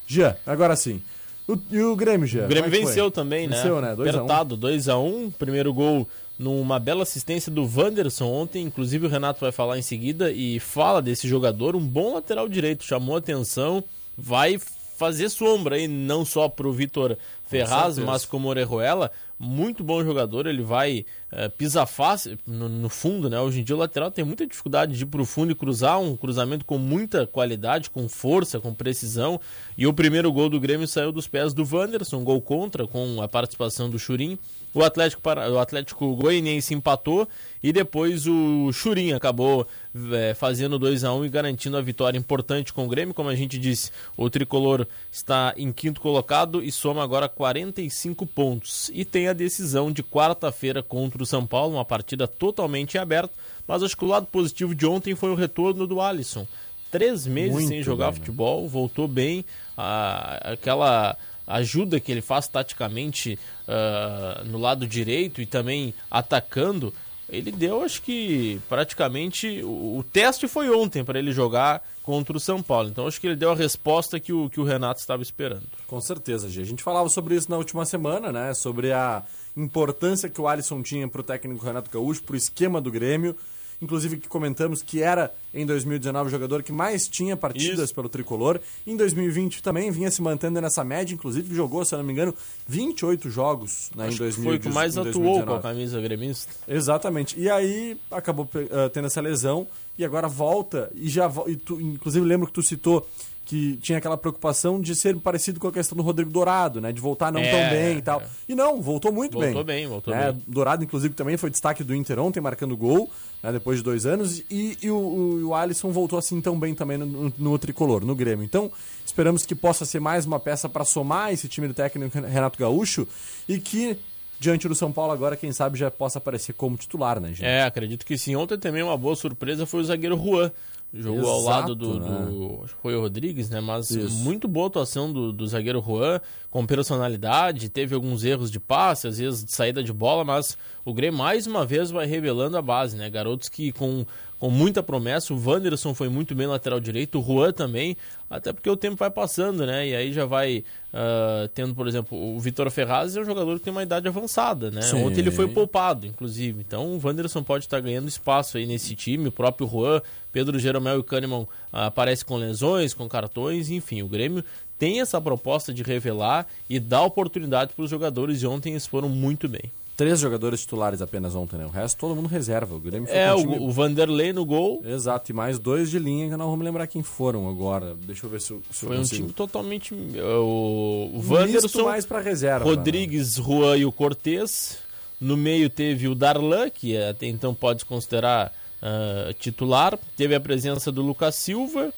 Gia, 0.07 0.39
agora 0.47 0.75
sim. 0.77 1.03
O- 1.47 1.59
e 1.71 1.81
o 1.83 1.95
Grêmio, 1.97 2.27
Gia? 2.27 2.45
O 2.45 2.49
Grêmio 2.49 2.69
é 2.69 2.71
que 2.71 2.77
foi? 2.79 2.87
venceu 2.87 3.11
também, 3.11 3.47
né? 3.49 3.57
Venceu, 3.57 3.81
né? 3.81 3.95
2 3.95 4.15
a 4.15 4.19
1. 4.19 4.25
Apertado, 4.25 4.57
2x1. 4.57 5.33
Primeiro 5.39 5.75
gol 5.75 6.09
numa 6.41 6.79
bela 6.79 7.03
assistência 7.03 7.53
do 7.53 7.69
Wanderson 7.69 8.25
ontem. 8.25 8.63
Inclusive 8.63 9.07
o 9.07 9.11
Renato 9.11 9.41
vai 9.41 9.53
falar 9.53 9.79
em 9.79 9.83
seguida 9.83 10.33
e 10.33 10.59
fala 10.59 11.03
desse 11.03 11.29
jogador. 11.29 11.77
Um 11.77 11.87
bom 11.87 12.15
lateral 12.15 12.49
direito, 12.49 12.83
chamou 12.83 13.17
atenção. 13.17 13.85
Vai 14.17 14.59
fazer 14.97 15.29
sombra 15.29 15.77
aí, 15.77 15.87
não 15.87 16.25
só 16.25 16.49
pro 16.49 16.73
Vitor 16.73 17.17
Ferraz, 17.45 17.95
certeza. 17.95 18.05
mas 18.07 18.25
como 18.25 18.49
Orejuela. 18.49 19.11
Muito 19.39 19.83
bom 19.83 20.05
jogador, 20.05 20.47
ele 20.47 20.63
vai 20.63 21.07
eh, 21.33 21.49
pisar 21.49 21.87
fácil 21.87 22.39
no, 22.47 22.69
no 22.69 22.91
fundo, 22.91 23.31
né? 23.31 23.41
Hoje 23.41 23.61
em 23.61 23.65
dia 23.65 23.75
o 23.75 23.79
lateral 23.79 24.11
tem 24.11 24.23
muita 24.23 24.47
dificuldade 24.47 24.95
de 24.95 25.03
ir 25.03 25.07
pro 25.07 25.25
fundo 25.25 25.53
e 25.53 25.55
cruzar, 25.55 25.99
um 25.99 26.15
cruzamento 26.15 26.65
com 26.67 26.77
muita 26.77 27.27
qualidade, 27.27 27.89
com 27.89 28.07
força, 28.07 28.61
com 28.61 28.75
precisão. 28.75 29.41
E 29.79 29.87
o 29.87 29.95
primeiro 29.95 30.31
gol 30.31 30.51
do 30.51 30.61
Grêmio 30.61 30.87
saiu 30.87 31.11
dos 31.11 31.27
pés 31.27 31.55
do 31.55 31.67
Wanderson, 31.71 32.23
gol 32.23 32.41
contra, 32.43 32.87
com 32.87 33.23
a 33.23 33.29
participação 33.29 33.89
do 33.89 33.99
Churim. 33.99 34.39
O 34.73 34.85
Atlético, 34.85 35.21
para... 35.21 35.51
o 35.51 35.59
Atlético 35.59 36.15
Goianiense 36.15 36.73
empatou 36.75 37.27
e 37.61 37.73
depois 37.73 38.27
o 38.29 38.71
Churim 38.73 39.13
acabou 39.13 39.67
eh, 40.13 40.33
fazendo 40.35 40.79
2 40.79 41.03
a 41.03 41.13
1 41.13 41.25
e 41.25 41.29
garantindo 41.29 41.77
a 41.77 41.81
vitória 41.83 42.17
importante 42.17 42.73
com 42.73 42.85
o 42.85 42.89
Grêmio. 42.89 43.13
Como 43.13 43.29
a 43.29 43.35
gente 43.35 43.59
disse, 43.59 43.91
o 44.17 44.31
tricolor 44.31 44.87
está 45.11 45.53
em 45.57 45.73
quinto 45.73 46.01
colocado 46.01 46.63
e 46.63 46.71
soma 46.71 47.03
agora 47.03 47.29
45 47.29 48.25
pontos. 48.27 48.91
E 48.95 49.05
tem 49.05 49.27
a 49.27 49.33
decisão 49.33 49.91
de 49.91 50.05
quarta-feira 50.05 50.83
contra 50.85 51.21
o 51.21 51.27
São 51.27 51.45
Paulo, 51.45 51.75
uma 51.75 51.85
partida 51.85 52.29
totalmente 52.29 52.97
aberta. 52.97 53.35
Mas 53.67 53.83
acho 53.83 53.97
que 53.97 54.05
o 54.05 54.09
lado 54.09 54.27
positivo 54.27 54.73
de 54.75 54.87
ontem 54.87 55.17
foi 55.17 55.31
o 55.31 55.35
retorno 55.35 55.85
do 55.87 56.01
Alisson. 56.01 56.47
Três 56.93 57.27
meses 57.27 57.53
Muito 57.53 57.69
sem 57.69 57.83
jogar 57.83 58.07
bem, 58.07 58.15
né? 58.15 58.19
futebol, 58.21 58.69
voltou 58.69 59.07
bem. 59.09 59.45
a- 59.77 60.53
aquela 60.53 61.17
ajuda 61.57 62.01
que 62.01 62.11
ele 62.11 62.21
faz 62.21 62.49
taticamente 62.49 63.39
ah, 63.67 64.43
no 64.45 64.59
lado 64.59 64.87
direito 64.87 65.41
e 65.41 65.47
também 65.47 65.95
atacando, 66.11 66.93
ele 67.29 67.53
deu, 67.53 67.83
acho 67.83 68.03
que 68.03 68.61
praticamente 68.69 69.63
o, 69.63 69.99
o 69.99 70.05
teste 70.13 70.49
foi 70.49 70.69
ontem 70.69 71.05
para 71.05 71.19
ele 71.19 71.31
jogar 71.31 71.83
contra 72.03 72.37
o 72.37 72.41
São 72.41 72.61
Paulo. 72.63 72.89
Então 72.89 73.07
acho 73.07 73.21
que 73.21 73.29
ele 73.29 73.37
deu 73.37 73.53
a 73.53 73.55
resposta 73.55 74.19
que 74.19 74.33
o, 74.33 74.51
que 74.51 74.61
o 74.61 74.65
Renato 74.65 75.01
estava 75.01 75.23
esperando. 75.23 75.67
Com 75.87 76.01
certeza, 76.01 76.49
Gia. 76.49 76.63
A 76.63 76.67
gente 76.67 76.83
falava 76.83 77.09
sobre 77.09 77.37
isso 77.37 77.51
na 77.51 77.57
última 77.57 77.85
semana, 77.85 78.33
né? 78.33 78.53
Sobre 78.55 78.93
a 78.93 79.23
importância 79.57 80.29
que 80.29 80.41
o 80.41 80.49
Alisson 80.49 80.83
tinha 80.83 81.07
para 81.07 81.21
o 81.21 81.25
técnico 81.25 81.65
Renato 81.65 81.91
Gaúcho, 81.91 82.23
para 82.23 82.35
o 82.35 82.37
esquema 82.37 82.81
do 82.81 82.91
Grêmio. 82.91 83.37
Inclusive 83.81 84.19
que 84.19 84.29
comentamos 84.29 84.83
que 84.83 85.03
era 85.03 85.33
em 85.53 85.65
2019 85.65 86.29
o 86.29 86.31
jogador 86.31 86.63
que 86.63 86.73
mais 86.73 87.09
tinha 87.09 87.37
partidas 87.37 87.87
Isso. 87.87 87.95
pelo 87.95 88.09
tricolor. 88.09 88.61
Em 88.87 88.97
2020 88.97 89.63
também 89.63 89.91
vinha 89.91 90.11
se 90.11 90.21
mantendo 90.23 90.61
nessa 90.61 90.85
média, 90.85 91.15
inclusive 91.15 91.55
jogou, 91.55 91.85
se 91.85 91.95
eu 91.95 91.99
não 91.99 92.05
me 92.05 92.13
engano, 92.13 92.35
28 92.69 93.31
jogos 93.31 93.91
né, 93.97 94.05
em 94.05 94.09
Acho 94.09 94.17
que 94.19 94.23
2000, 94.25 94.45
foi 94.45 94.57
o 94.57 94.61
que 94.61 94.69
mais 94.69 94.97
em 94.97 95.01
atuou 95.01 95.13
2019. 95.13 95.47
com 95.47 95.55
a 95.55 95.61
camisa 95.61 96.01
gremista. 96.01 96.53
Exatamente. 96.69 97.39
E 97.41 97.49
aí 97.49 97.97
acabou 98.11 98.49
eh, 98.55 98.89
tendo 98.91 99.07
essa 99.07 99.21
lesão 99.21 99.67
e 99.99 100.05
agora 100.05 100.29
volta 100.29 100.91
e 100.95 101.09
já 101.09 101.31
e 101.47 101.57
tu, 101.57 101.81
inclusive 101.81 102.25
lembro 102.25 102.47
que 102.47 102.53
tu 102.53 102.63
citou 102.63 103.07
que 103.51 103.77
tinha 103.79 103.99
aquela 103.99 104.17
preocupação 104.17 104.81
de 104.81 104.95
ser 104.95 105.17
parecido 105.17 105.59
com 105.59 105.67
a 105.67 105.73
questão 105.73 105.97
do 105.97 106.05
Rodrigo 106.05 106.31
Dourado, 106.31 106.81
né, 106.81 106.93
de 106.93 107.01
voltar 107.01 107.33
não 107.33 107.41
É, 107.41 107.51
tão 107.51 107.77
bem 107.77 107.99
e 107.99 108.03
tal. 108.03 108.21
é. 108.21 108.27
E 108.49 108.55
não, 108.55 108.81
voltou 108.81 109.11
muito 109.11 109.37
bem. 109.37 109.49
Voltou 109.49 109.65
bem, 109.65 109.87
voltou 109.89 110.15
né? 110.15 110.31
bem. 110.31 110.43
Dourado 110.47 110.85
inclusive 110.85 111.13
também 111.15 111.37
foi 111.37 111.51
destaque 111.51 111.83
do 111.83 111.93
Inter 111.93 112.21
ontem 112.21 112.41
marcando 112.41 112.77
gol, 112.77 113.11
né, 113.43 113.51
depois 113.51 113.79
de 113.79 113.83
dois 113.83 114.07
anos 114.07 114.39
e, 114.49 114.79
e 114.81 114.89
o, 114.89 114.95
o, 114.97 115.49
o 115.49 115.55
Alisson 115.57 115.91
voltou 115.91 116.17
assim 116.17 116.41
tão 116.41 116.57
bem 116.57 116.77
também 116.77 116.97
no, 116.97 117.07
no, 117.07 117.33
no 117.37 117.59
tricolor, 117.59 118.05
no 118.05 118.15
Grêmio. 118.15 118.45
Então 118.45 118.71
esperamos 119.05 119.45
que 119.45 119.57
possa 119.57 119.85
ser 119.85 119.99
mais 119.99 120.27
uma 120.27 120.39
peça 120.39 120.69
para 120.69 120.85
somar 120.85 121.33
esse 121.33 121.49
time 121.49 121.67
do 121.67 121.75
técnico 121.75 122.17
Renato 122.21 122.57
Gaúcho 122.57 123.05
e 123.49 123.59
que 123.59 123.99
diante 124.39 124.69
do 124.69 124.75
São 124.77 124.91
Paulo 124.93 125.13
agora, 125.13 125.37
quem 125.37 125.53
sabe, 125.53 125.77
já 125.79 125.91
possa 125.91 126.19
aparecer 126.19 126.55
como 126.55 126.77
titular, 126.77 127.21
né, 127.21 127.29
gente? 127.29 127.45
É, 127.45 127.63
acredito 127.65 128.07
que 128.07 128.17
sim. 128.17 128.35
Ontem 128.37 128.57
também 128.57 128.83
uma 128.83 128.97
boa 128.97 129.15
surpresa 129.17 129.67
foi 129.67 129.81
o 129.81 129.85
zagueiro 129.85 130.17
Juan. 130.17 130.51
Jogou 130.93 131.31
ao 131.31 131.41
Exato, 131.41 131.49
lado 131.49 131.75
do, 131.77 132.01
né? 132.01 132.27
do 132.27 133.01
Rodrigues, 133.01 133.49
né? 133.49 133.61
Mas 133.61 133.91
Isso. 133.91 134.13
muito 134.25 134.49
boa 134.49 134.67
atuação 134.67 135.13
do, 135.13 135.33
do 135.33 135.47
zagueiro 135.47 135.81
Juan, 135.81 136.21
com 136.51 136.67
personalidade, 136.67 137.69
teve 137.69 137.95
alguns 137.95 138.25
erros 138.25 138.51
de 138.51 138.59
passe, 138.59 139.07
às 139.07 139.19
vezes 139.19 139.45
de 139.45 139.53
saída 139.53 139.85
de 139.85 139.93
bola, 139.93 140.25
mas 140.25 140.59
o 140.85 140.93
Grêmio 140.93 141.19
mais 141.19 141.47
uma 141.47 141.65
vez 141.65 141.93
vai 141.93 142.07
revelando 142.07 142.57
a 142.57 142.63
base, 142.63 142.97
né? 142.97 143.09
Garotos 143.09 143.49
que 143.49 143.71
com, 143.71 144.05
com 144.41 144.51
muita 144.51 144.83
promessa, 144.83 145.35
o 145.35 145.39
Wanderson 145.39 145.95
foi 145.95 146.09
muito 146.09 146.35
bem 146.35 146.47
lateral 146.47 146.81
direito, 146.81 147.21
o 147.21 147.23
Juan 147.23 147.53
também, 147.53 147.95
até 148.29 148.55
porque 148.55 148.71
o 148.71 148.77
tempo 148.77 148.97
vai 148.97 149.11
passando, 149.11 149.67
né? 149.67 149.87
E 149.87 149.95
aí 149.95 150.15
já 150.15 150.25
vai 150.25 150.65
ah, 150.95 151.47
tendo, 151.55 151.75
por 151.75 151.87
exemplo, 151.87 152.17
o 152.19 152.41
Vitor 152.41 152.71
Ferraz 152.71 153.15
é 153.15 153.21
um 153.21 153.25
jogador 153.25 153.59
que 153.59 153.65
tem 153.65 153.71
uma 153.71 153.83
idade 153.83 154.09
avançada, 154.09 154.71
né? 154.71 154.81
Sim. 154.81 155.05
Ontem 155.05 155.21
ele 155.21 155.31
foi 155.31 155.47
poupado, 155.47 156.07
inclusive. 156.07 156.59
Então 156.67 156.87
o 156.87 157.01
Wanderson 157.05 157.43
pode 157.43 157.67
estar 157.67 157.81
ganhando 157.81 158.09
espaço 158.09 158.57
aí 158.57 158.65
nesse 158.65 158.97
time. 158.97 159.29
O 159.29 159.33
próprio 159.33 159.69
Juan, 159.69 160.01
Pedro 160.33 160.59
Jeromel 160.59 160.97
e 160.97 161.01
o 161.01 161.05
Kahneman 161.05 161.47
ah, 161.71 161.87
aparecem 161.87 162.25
com 162.25 162.37
lesões, 162.37 162.95
com 162.95 163.07
cartões, 163.07 163.69
enfim. 163.69 164.01
O 164.01 164.09
Grêmio 164.09 164.43
tem 164.79 165.03
essa 165.03 165.21
proposta 165.21 165.75
de 165.75 165.83
revelar 165.83 166.47
e 166.67 166.81
dar 166.81 167.03
oportunidade 167.03 167.75
para 167.75 167.85
os 167.85 167.91
jogadores 167.91 168.41
e 168.41 168.47
ontem 168.47 168.71
eles 168.71 168.87
foram 168.87 169.11
muito 169.11 169.47
bem. 169.47 169.71
Três 170.01 170.19
jogadores 170.19 170.61
titulares 170.63 171.03
apenas 171.03 171.35
ontem, 171.35 171.57
né? 171.59 171.67
O 171.67 171.69
resto 171.69 171.99
todo 171.99 172.17
mundo 172.17 172.27
reserva. 172.27 172.75
O 172.75 172.81
Grêmio 172.81 173.07
foi 173.07 173.17
É, 173.19 173.35
o, 173.35 173.37
time- 173.37 173.59
o 173.59 173.71
Vanderlei 173.71 174.33
no 174.33 174.47
gol. 174.47 174.83
Exato, 174.83 175.31
e 175.31 175.35
mais 175.35 175.59
dois 175.59 175.91
de 175.91 175.99
linha 175.99 176.27
que 176.29 176.33
eu 176.33 176.39
não 176.39 176.47
vou 176.47 176.57
me 176.57 176.65
lembrar 176.65 176.87
quem 176.87 177.03
foram 177.03 177.47
agora. 177.51 177.95
Deixa 178.07 178.25
eu 178.25 178.31
ver 178.31 178.41
se 178.41 178.51
eu, 178.53 178.63
se 178.71 178.85
eu 178.85 178.89
Foi 178.89 178.97
um 178.97 179.01
consigo. 179.01 179.23
time 179.25 179.33
totalmente. 179.35 179.93
eh, 180.15 180.23
O, 180.23 181.11
o 181.13 181.19
Misto 181.19 181.35
Wanderson, 181.35 181.85
mais 181.85 182.07
pra 182.07 182.21
reserva. 182.21 182.65
né? 182.65 182.71
Rodrigues, 182.71 183.35
Juan 183.35 183.77
e 183.77 183.85
o 183.85 183.93
Cortez. 183.93 184.79
No 185.21 185.37
meio 185.37 185.69
teve 185.69 186.09
o 186.09 186.15
Darlan, 186.15 186.71
que 186.71 186.97
até 186.97 187.27
então 187.27 187.55
pode 187.55 187.81
se 187.81 187.85
considerar 187.87 188.51
ah, 188.81 189.35
titular. 189.39 189.99
Teve 190.17 190.35
a 190.35 190.41
presença 190.41 190.91
do 190.91 191.03
Lucas 191.03 191.35
Silva. 191.35 191.93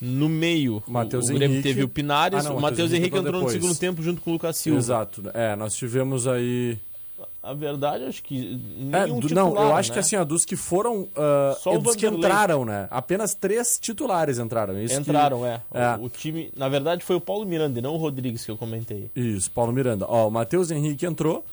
No 0.00 0.28
meio, 0.28 0.82
o, 0.86 0.92
Matheus 0.92 1.24
o 1.30 1.32
Grêmio 1.32 1.54
Henrique. 1.56 1.62
teve 1.68 1.82
o 1.82 1.88
Pinares. 1.88 2.44
Ah, 2.44 2.50
não, 2.50 2.58
o 2.58 2.60
Matheus 2.60 2.90
Henrique 2.92 3.16
Henrique 3.16 3.16
entrou 3.16 3.26
entrou 3.28 3.40
no 3.40 3.46
depois. 3.48 3.62
segundo 3.62 3.78
tempo 3.80 4.02
junto 4.02 4.20
com 4.20 4.30
o 4.30 4.32
Lucas 4.34 4.56
Silva. 4.58 4.78
Exato. 4.78 5.22
É, 5.34 5.56
nós 5.56 5.74
tivemos 5.74 6.26
aí. 6.28 6.78
A 7.40 7.54
verdade, 7.54 8.04
acho 8.04 8.22
que 8.22 8.60
É, 8.92 9.04
nenhum 9.06 9.20
do- 9.20 9.28
titular, 9.28 9.52
não, 9.54 9.62
eu 9.62 9.74
acho 9.76 9.90
né? 9.90 9.94
que 9.94 10.00
assim, 10.00 10.16
ó, 10.16 10.24
dos 10.24 10.44
que 10.44 10.56
foram. 10.56 11.08
ah, 11.16 11.56
Só 11.60 11.78
dos 11.78 11.94
que 11.94 12.06
entraram, 12.06 12.64
né? 12.64 12.88
Apenas 12.90 13.32
três 13.34 13.78
titulares 13.80 14.38
entraram. 14.38 14.78
Isso 14.82 14.94
que- 14.94 15.00
Entraram, 15.00 15.46
é. 15.46 15.60
É. 15.72 15.96
O, 16.00 16.04
o 16.06 16.08
time, 16.08 16.50
na 16.56 16.68
verdade, 16.68 17.04
foi 17.04 17.14
o 17.16 17.20
Paulo 17.20 17.46
Miranda 17.46 17.78
e 17.78 17.82
não 17.82 17.94
o 17.94 17.96
Rodrigues 17.96 18.44
que 18.44 18.50
eu 18.50 18.56
comentei. 18.56 19.08
Isso, 19.14 19.50
Paulo 19.52 19.72
Miranda. 19.72 20.04
Ó, 20.08 20.26
o 20.28 20.30
Matheus 20.30 20.70
Henrique 20.70 21.06
entrou. 21.06 21.44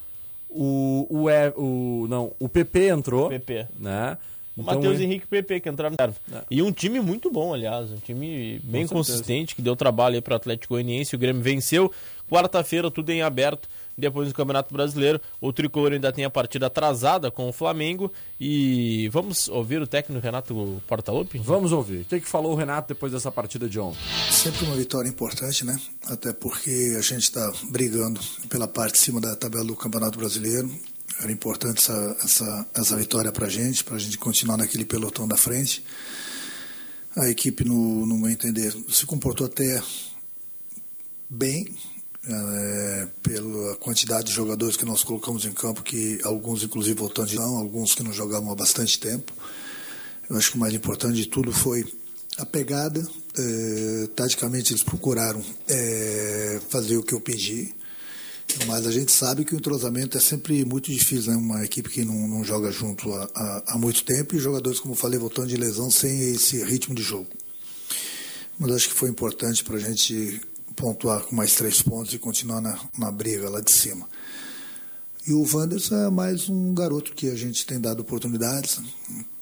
O, 0.50 1.06
o, 1.10 1.28
o, 1.62 2.08
não, 2.08 2.32
o 2.39 2.48
PP 2.50 2.88
entrou. 2.88 3.30
PP. 3.30 3.67
Né? 3.80 4.17
O 4.58 4.62
Então, 4.62 4.76
Matheus 4.76 5.00
é- 5.00 5.04
Henrique 5.04 5.28
PP 5.28 5.60
que 5.60 5.70
entraram 5.70 5.96
na 6.00 6.06
reserva. 6.06 6.46
E 6.50 6.62
um 6.62 6.72
time 6.72 7.00
muito 7.02 7.30
bom, 7.32 7.54
aliás. 7.54 7.91
Um 7.91 7.98
time 7.98 8.60
bem 8.63 8.88
Com 8.88 8.96
consistente, 8.96 9.54
que 9.56 9.62
deu 9.62 9.76
trabalho 9.76 10.15
aí 10.15 10.22
pro 10.22 10.36
Atlético 10.36 10.74
Goianiense. 10.76 11.15
O 11.15 11.20
Grêmio 11.20 11.41
venceu. 11.41 11.91
Quarta-feira, 12.30 12.89
tudo 12.89 13.10
em 13.12 13.22
aberto. 13.22 13.68
Depois 13.98 14.28
do 14.28 14.34
Campeonato 14.34 14.74
Brasileiro, 14.74 15.22
o 15.39 15.54
Tricolor 15.54 15.94
ainda 15.94 16.12
tem 16.12 16.26
a 16.26 16.30
partida 16.30 16.68
atrasada 16.68 17.32
com 17.32 17.48
o 17.48 17.54
Flamengo. 17.54 18.12
E 18.39 19.08
vamos 19.10 19.48
ouvir 19.48 19.82
o 19.82 19.88
técnico 19.88 20.22
Renato 20.22 20.82
Portaluppi? 20.88 21.38
Vamos 21.38 21.72
ouvir. 21.72 22.02
O 22.02 22.06
que, 22.06 22.20
que 22.20 22.28
falou 22.28 22.52
o 22.52 22.56
Renato 22.56 22.89
depois 22.89 23.12
dessa 23.13 23.32
partida 23.32 23.70
de 23.70 23.80
ontem? 23.80 23.98
Sempre 24.30 24.65
uma 24.65 24.76
vitória 24.76 25.08
importante, 25.08 25.63
né? 25.65 25.80
Até 26.08 26.34
porque 26.34 26.96
a 26.98 27.02
gente 27.02 27.24
está 27.24 27.54
brigando 27.72 28.20
pela 28.50 28.68
parte 28.68 28.94
de 28.94 29.00
cima 29.00 29.22
da 29.22 29.34
tabela 29.36 29.63
do 29.63 29.76
Campeonato 29.76 30.18
Brasileiro. 30.20 30.70
Era 31.19 31.32
importante 31.32 31.80
essa, 31.80 32.17
essa, 32.23 32.67
essa 32.73 32.97
vitória 32.97 33.32
para 33.32 33.47
a 33.47 33.49
gente, 33.49 33.84
para 33.84 33.95
a 33.95 33.99
gente 33.99 34.17
continuar 34.17 34.58
naquele 34.58 34.86
pelotão 34.86 35.28
da 35.28 35.38
frente. 35.38 35.84
A 37.15 37.30
equipe, 37.30 37.63
no, 37.63 38.06
no 38.06 38.17
meu 38.17 38.30
entender, 38.30 38.75
se 38.89 39.06
comportou 39.06 39.47
até 39.47 39.82
bem, 41.30 41.73
é, 42.28 43.08
pela 43.21 43.75
quantidade 43.78 44.28
de 44.28 44.34
jogadores 44.34 44.75
que 44.75 44.86
nós 44.86 45.04
colocamos 45.04 45.45
em 45.45 45.51
campo, 45.51 45.84
que 45.84 46.19
alguns 46.23 46.63
inclusive 46.63 46.97
voltando 46.97 47.28
de 47.28 47.36
não, 47.36 47.58
alguns 47.58 47.93
que 47.93 48.04
não 48.04 48.12
jogavam 48.12 48.51
há 48.51 48.56
bastante 48.56 48.99
tempo. 48.99 49.32
Eu 50.30 50.36
acho 50.36 50.51
que 50.51 50.58
o 50.58 50.60
mais 50.60 50.73
importante 50.73 51.15
de 51.15 51.28
tudo 51.28 51.51
foi 51.51 51.86
a 52.38 52.45
pegada. 52.45 53.06
É, 53.38 54.08
taticamente 54.15 54.73
eles 54.73 54.84
procuraram 54.84 55.43
é, 55.67 56.60
fazer 56.69 56.97
o 56.97 57.04
que 57.04 57.13
eu 57.13 57.21
pedi, 57.21 57.73
mas 58.68 58.88
a 58.88 58.91
gente 58.91 59.12
sabe 59.12 59.44
que 59.44 59.54
o 59.54 59.58
entrosamento 59.58 60.18
é 60.18 60.22
sempre 60.22 60.63
muito 60.63 60.91
difícil, 60.91 61.32
né? 61.32 61.38
Uma 61.38 61.63
equipe 61.65 61.89
que 61.89 62.06
não, 62.06 62.28
não 62.28 62.44
joga 62.44 62.72
junto 62.72 63.13
há, 63.13 63.30
há, 63.36 63.63
há 63.74 63.78
muito 63.78 64.04
tempo 64.04 64.36
e 64.36 64.39
jogadores, 64.39 64.80
como 64.80 64.96
falei, 64.96 65.20
voltando 65.20 65.48
de 65.48 65.58
lesão 65.58 65.91
sem 65.91 66.32
esse 66.32 66.63
ritmo 66.63 66.96
de 66.96 67.04
jogo. 67.04 67.28
Mas 68.58 68.72
acho 68.72 68.89
que 68.89 68.96
foi 68.96 69.10
importante 69.10 69.63
para 69.63 69.76
a 69.76 69.80
gente 69.80 70.41
pontuar 70.76 71.22
com 71.22 71.36
mais 71.36 71.54
três 71.56 71.82
pontos 71.82 72.13
e 72.13 72.20
continuar 72.20 72.62
na, 72.62 72.80
na 72.98 73.12
briga 73.12 73.50
lá 73.50 73.60
de 73.60 73.72
cima. 73.72 74.08
E 75.28 75.34
o 75.34 75.46
Wanderson 75.52 75.96
é 75.96 76.10
mais 76.10 76.50
um 76.50 76.74
garoto 76.74 77.13
que 77.13 77.30
a 77.30 77.36
gente 77.36 77.65
tem 77.65 77.80
dado 77.80 78.02
oportunidades. 78.02 78.80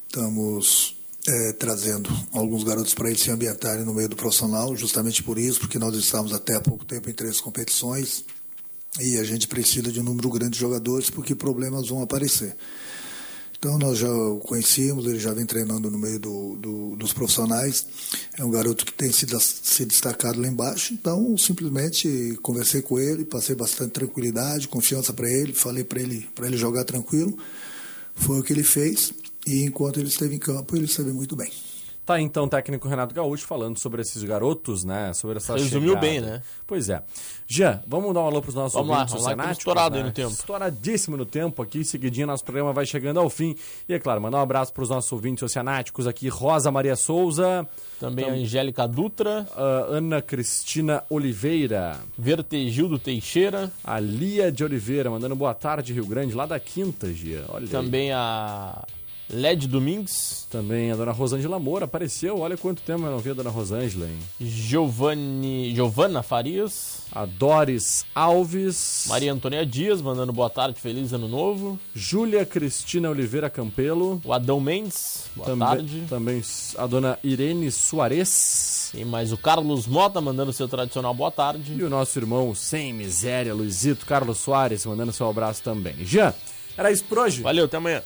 Estamos 0.08 0.96
é, 1.28 1.52
trazendo 1.54 2.10
alguns 2.32 2.64
garotos 2.64 2.94
para 2.94 3.10
eles 3.10 3.22
se 3.22 3.30
ambientarem 3.30 3.86
no 3.86 3.94
meio 3.94 4.10
do 4.10 4.16
profissional, 4.16 4.76
justamente 4.76 5.22
por 5.22 5.38
isso, 5.38 5.60
porque 5.60 5.78
nós 5.78 5.96
estávamos 5.96 6.34
até 6.34 6.56
há 6.56 6.62
pouco 6.62 6.86
tempo 6.86 7.10
em 7.10 7.14
três 7.14 7.40
competições 7.40 8.26
e 9.00 9.18
a 9.18 9.24
gente 9.24 9.48
precisa 9.48 9.92
de 9.92 10.00
um 10.00 10.04
número 10.04 10.30
grande 10.30 10.54
de 10.54 10.60
jogadores 10.60 11.10
porque 11.10 11.34
problemas 11.34 11.88
vão 11.88 12.02
aparecer. 12.02 12.56
Então 13.64 13.78
nós 13.78 13.98
já 13.98 14.12
o 14.12 14.40
conhecíamos, 14.40 15.06
ele 15.06 15.20
já 15.20 15.34
vem 15.34 15.46
treinando 15.46 15.90
no 15.90 15.98
meio 15.98 16.20
do, 16.20 16.58
do, 16.58 16.96
dos 16.98 17.14
profissionais. 17.14 17.88
É 18.38 18.44
um 18.44 18.52
garoto 18.52 18.86
que 18.86 18.92
tem 18.92 19.10
se, 19.10 19.26
se 19.40 19.86
destacado 19.86 20.42
lá 20.42 20.50
embaixo. 20.50 20.94
Então 20.94 21.38
simplesmente 21.38 22.38
conversei 22.42 22.82
com 22.82 23.00
ele, 23.00 23.24
passei 23.24 23.56
bastante 23.56 23.92
tranquilidade, 23.92 24.68
confiança 24.68 25.14
para 25.14 25.30
ele, 25.30 25.54
falei 25.54 25.86
para 25.86 26.02
ele 26.02 26.28
para 26.36 26.46
ele 26.46 26.58
jogar 26.58 26.84
tranquilo. 26.84 27.38
Foi 28.14 28.38
o 28.38 28.44
que 28.44 28.52
ele 28.52 28.64
fez 28.64 29.14
e 29.48 29.64
enquanto 29.64 29.98
ele 29.98 30.10
esteve 30.10 30.36
em 30.36 30.40
campo 30.40 30.76
ele 30.76 30.86
esteve 30.86 31.14
muito 31.14 31.34
bem. 31.34 31.50
Tá 32.06 32.20
então 32.20 32.44
o 32.44 32.50
técnico 32.50 32.88
Renato 32.88 33.16
Gaúcho 33.16 33.46
falando 33.48 33.78
sobre 33.78 34.02
esses 34.02 34.22
garotos, 34.24 34.84
né? 34.84 35.14
Sobre 35.14 35.38
essa 35.38 35.54
Resumiu 35.54 35.98
bem, 35.98 36.20
né? 36.20 36.42
Pois 36.68 36.90
é. 36.90 37.02
Jean, 37.48 37.82
vamos 37.88 38.14
dar 38.14 38.22
um 38.22 38.26
alô 38.26 38.42
pros 38.42 38.56
nossos 38.56 38.74
Vamos 38.74 38.90
lá, 38.90 38.96
ouvintes 38.98 39.14
vamos 39.14 39.26
lá, 39.26 39.30
que 39.30 39.36
estamos 39.36 39.56
oceanáticos, 39.56 39.58
estourado 39.60 39.96
aí 39.96 40.02
né? 40.02 40.08
no 40.08 40.14
tempo. 40.14 40.32
Estouradíssimo 40.32 41.16
no 41.16 41.26
tempo 41.26 41.62
aqui, 41.62 41.86
seguidinho 41.86 42.28
nosso 42.28 42.44
programa 42.44 42.74
vai 42.74 42.86
chegando 42.86 43.22
ao 43.22 43.30
fim. 43.30 43.56
E 43.88 43.94
é 43.94 44.00
claro, 44.00 44.22
mandar 44.22 44.40
um 44.40 44.42
abraço 44.42 44.74
pros 44.74 44.90
nossos 44.90 45.10
ouvintes 45.14 45.44
oceanáticos 45.44 46.06
aqui, 46.06 46.28
Rosa 46.28 46.70
Maria 46.72 46.98
Souza. 46.98 47.66
Também 48.00 48.26
a 48.26 48.34
Angélica 48.34 48.86
Dutra. 48.86 49.48
Ana 49.88 50.22
Cristina 50.22 51.04
Oliveira. 51.10 52.02
Vertegildo 52.18 53.00
Teixeira. 53.00 53.72
A 53.82 53.98
Lia 54.00 54.52
de 54.52 54.62
Oliveira, 54.62 55.10
mandando 55.10 55.36
boa 55.38 55.54
tarde, 55.54 55.94
Rio 55.94 56.06
Grande, 56.06 56.36
lá 56.36 56.46
da 56.46 56.60
Quinta, 56.60 57.14
Gia. 57.14 57.46
Olha 57.48 57.64
aí. 57.64 57.70
Também 57.70 58.12
a 58.12 58.86
Led 59.30 59.68
Domingues. 59.68 60.48
Também 60.50 60.92
a 60.92 60.96
dona 60.96 61.12
Rosângela 61.12 61.60
Moura 61.60 61.86
apareceu. 61.86 62.40
Olha 62.40 62.58
quanto 62.58 62.82
tempo 62.82 63.04
eu 63.04 63.12
não 63.12 63.20
vi 63.20 63.32
a 63.32 63.34
dona 63.34 63.50
Rosângela, 63.50 64.06
hein? 64.06 64.20
Giovanni, 64.40 65.74
Giovanna 65.76 66.22
Farias. 66.22 67.04
A 67.12 67.26
Doris 67.26 68.06
Alves. 68.16 69.06
Maria 69.08 69.32
Antônia 69.32 69.66
Dias, 69.66 70.02
mandando 70.02 70.34
boa 70.34 70.50
tarde, 70.50 70.80
feliz 70.80 71.14
ano 71.14 71.28
novo. 71.28 71.80
Júlia 71.94 72.44
Cristina 72.46 73.10
Oliveira 73.10 73.50
Campelo. 73.50 74.20
O 74.24 74.34
Adão 74.34 74.60
Mendes, 74.60 75.26
boa 75.36 75.48
também, 75.48 75.68
tarde. 75.68 76.04
Também 76.10 76.42
a 76.76 76.88
dona 76.88 77.20
Irene 77.24 77.72
Soares. 77.72 78.92
E 78.96 79.06
mais 79.06 79.32
o 79.32 79.38
Carlos 79.38 79.86
Mota, 79.86 80.20
mandando 80.20 80.52
seu 80.52 80.68
tradicional 80.68 81.14
boa 81.14 81.32
tarde. 81.32 81.76
E 81.78 81.84
o 81.84 81.90
nosso 81.90 82.18
irmão 82.18 82.56
sem 82.56 82.92
miséria, 82.94 83.54
Luizito 83.54 84.06
Carlos 84.06 84.40
Soares, 84.40 84.86
mandando 84.86 85.12
seu 85.12 85.30
abraço 85.30 85.62
também. 85.62 85.96
Jean, 86.04 86.34
era 86.76 86.92
isso 86.92 87.04
por 87.04 87.20
hoje. 87.20 87.42
Valeu, 87.42 87.66
até 87.66 87.78
amanhã. 87.78 88.02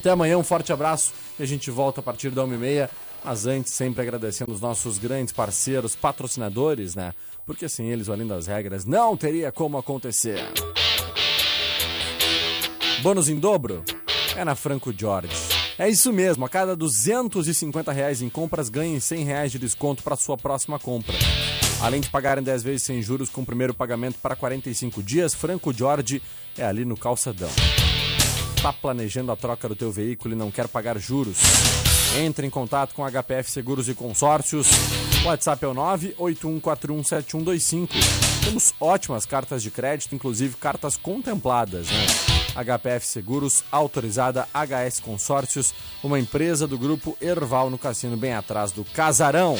Até 0.00 0.08
amanhã, 0.08 0.38
um 0.38 0.42
forte 0.42 0.72
abraço 0.72 1.12
e 1.38 1.42
a 1.42 1.46
gente 1.46 1.70
volta 1.70 2.00
a 2.00 2.02
partir 2.02 2.30
da 2.30 2.42
1h30. 2.42 2.88
Mas 3.22 3.44
antes, 3.44 3.74
sempre 3.74 4.00
agradecendo 4.00 4.50
os 4.50 4.58
nossos 4.58 4.96
grandes 4.96 5.30
parceiros, 5.30 5.94
patrocinadores, 5.94 6.94
né? 6.94 7.12
Porque 7.44 7.68
sem 7.68 7.90
eles, 7.90 8.08
Além 8.08 8.26
das 8.26 8.46
Regras, 8.46 8.86
não 8.86 9.14
teria 9.14 9.52
como 9.52 9.76
acontecer. 9.76 10.40
Bônus 13.02 13.28
em 13.28 13.38
dobro? 13.38 13.84
É 14.34 14.42
na 14.42 14.54
Franco 14.54 14.90
Jorge. 14.90 15.36
É 15.78 15.86
isso 15.86 16.10
mesmo, 16.14 16.46
a 16.46 16.48
cada 16.48 16.74
250 16.74 17.92
reais 17.92 18.22
em 18.22 18.30
compras, 18.30 18.70
ganhem 18.70 18.98
100 18.98 19.24
reais 19.24 19.52
de 19.52 19.58
desconto 19.58 20.02
para 20.02 20.16
sua 20.16 20.38
próxima 20.38 20.78
compra. 20.78 21.14
Além 21.82 22.00
de 22.00 22.08
pagarem 22.08 22.42
10 22.42 22.62
vezes 22.62 22.84
sem 22.84 23.02
juros 23.02 23.28
com 23.28 23.42
o 23.42 23.46
primeiro 23.46 23.74
pagamento 23.74 24.18
para 24.22 24.34
45 24.34 25.02
dias, 25.02 25.34
Franco 25.34 25.74
Jorge 25.74 26.22
é 26.56 26.64
ali 26.64 26.86
no 26.86 26.96
calçadão. 26.96 27.50
Tá 28.62 28.72
planejando 28.74 29.32
a 29.32 29.36
troca 29.36 29.66
do 29.66 29.74
teu 29.74 29.90
veículo 29.90 30.34
e 30.34 30.36
não 30.36 30.50
quer 30.50 30.68
pagar 30.68 30.98
juros? 30.98 31.38
Entre 32.18 32.46
em 32.46 32.50
contato 32.50 32.94
com 32.94 33.10
HPF 33.10 33.50
Seguros 33.50 33.88
e 33.88 33.94
Consórcios. 33.94 34.68
WhatsApp 35.24 35.64
é 35.64 35.68
o 35.68 35.74
981417125. 35.74 37.88
Temos 38.44 38.74
ótimas 38.78 39.24
cartas 39.24 39.62
de 39.62 39.70
crédito, 39.70 40.14
inclusive 40.14 40.56
cartas 40.56 40.98
contempladas, 40.98 41.86
né? 41.88 42.06
HPF 42.54 43.06
Seguros, 43.06 43.64
autorizada 43.72 44.46
HS 44.52 45.00
Consórcios, 45.00 45.72
uma 46.02 46.18
empresa 46.18 46.66
do 46.66 46.76
grupo 46.76 47.16
Erval 47.18 47.70
no 47.70 47.78
Cassino, 47.78 48.16
bem 48.16 48.34
atrás 48.34 48.72
do 48.72 48.84
Casarão. 48.84 49.56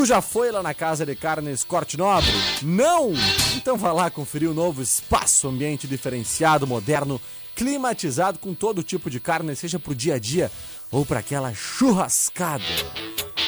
Tu 0.00 0.06
já 0.06 0.22
foi 0.22 0.50
lá 0.50 0.62
na 0.62 0.72
Casa 0.72 1.04
de 1.04 1.14
Carnes 1.14 1.62
Corte 1.62 1.98
Nobre? 1.98 2.32
Não? 2.62 3.12
Então 3.54 3.76
vá 3.76 3.92
lá 3.92 4.10
conferir 4.10 4.48
o 4.48 4.54
novo 4.54 4.80
espaço, 4.80 5.46
ambiente 5.46 5.86
diferenciado, 5.86 6.66
moderno, 6.66 7.20
climatizado 7.54 8.38
com 8.38 8.54
todo 8.54 8.82
tipo 8.82 9.10
de 9.10 9.20
carne, 9.20 9.54
seja 9.54 9.78
pro 9.78 9.94
dia 9.94 10.14
a 10.14 10.18
dia 10.18 10.50
ou 10.90 11.04
para 11.04 11.20
aquela 11.20 11.52
churrascada. 11.52 12.64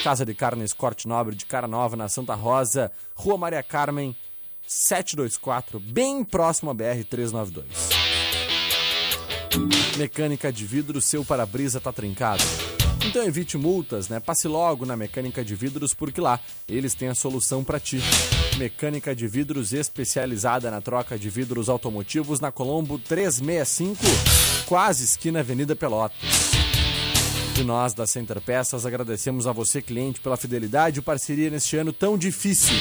Casa 0.04 0.26
de 0.26 0.34
Carnes 0.34 0.74
Corte 0.74 1.08
Nobre 1.08 1.34
de 1.34 1.46
Cara 1.46 1.66
Nova, 1.66 1.96
na 1.96 2.10
Santa 2.10 2.34
Rosa, 2.34 2.92
Rua 3.14 3.38
Maria 3.38 3.62
Carmen, 3.62 4.14
724, 4.66 5.80
bem 5.80 6.22
próximo 6.22 6.70
à 6.70 6.74
BR-392. 6.74 7.64
Mecânica 9.96 10.52
de 10.52 10.66
vidro, 10.66 11.00
seu 11.00 11.24
para-brisa 11.24 11.80
tá 11.80 11.90
trincado. 11.90 12.44
Então 13.06 13.24
evite 13.24 13.58
multas, 13.58 14.08
né? 14.08 14.20
Passe 14.20 14.46
logo 14.46 14.86
na 14.86 14.96
Mecânica 14.96 15.44
de 15.44 15.54
Vidros, 15.54 15.92
porque 15.92 16.20
lá 16.20 16.38
eles 16.68 16.94
têm 16.94 17.08
a 17.08 17.14
solução 17.14 17.64
para 17.64 17.80
ti. 17.80 18.00
Mecânica 18.56 19.14
de 19.14 19.26
Vidros 19.26 19.72
especializada 19.72 20.70
na 20.70 20.80
troca 20.80 21.18
de 21.18 21.28
vidros 21.28 21.68
automotivos 21.68 22.38
na 22.38 22.52
Colombo 22.52 22.98
365, 22.98 24.04
quase 24.66 25.04
esquina 25.04 25.40
Avenida 25.40 25.74
Pelotas. 25.74 26.52
E 27.58 27.64
nós 27.64 27.92
da 27.92 28.06
Center 28.06 28.40
Peças 28.40 28.86
agradecemos 28.86 29.46
a 29.46 29.52
você, 29.52 29.82
cliente, 29.82 30.20
pela 30.20 30.36
fidelidade 30.36 31.00
e 31.00 31.02
parceria 31.02 31.50
neste 31.50 31.76
ano 31.76 31.92
tão 31.92 32.16
difícil. 32.16 32.74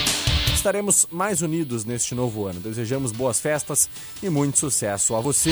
Estaremos 0.53 1.07
mais 1.12 1.41
unidos 1.41 1.84
neste 1.84 2.13
novo 2.13 2.45
ano. 2.45 2.60
Desejamos 2.60 3.12
boas 3.12 3.39
festas 3.39 3.89
e 4.21 4.29
muito 4.29 4.60
sucesso 4.60 5.15
a 5.15 5.19
você. 5.19 5.51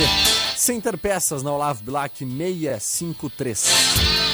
Center 0.55 0.97
Peças 0.97 1.41
na 1.41 1.51
Olavo 1.51 1.83
Bilac 1.83 2.19
653. 2.19 4.28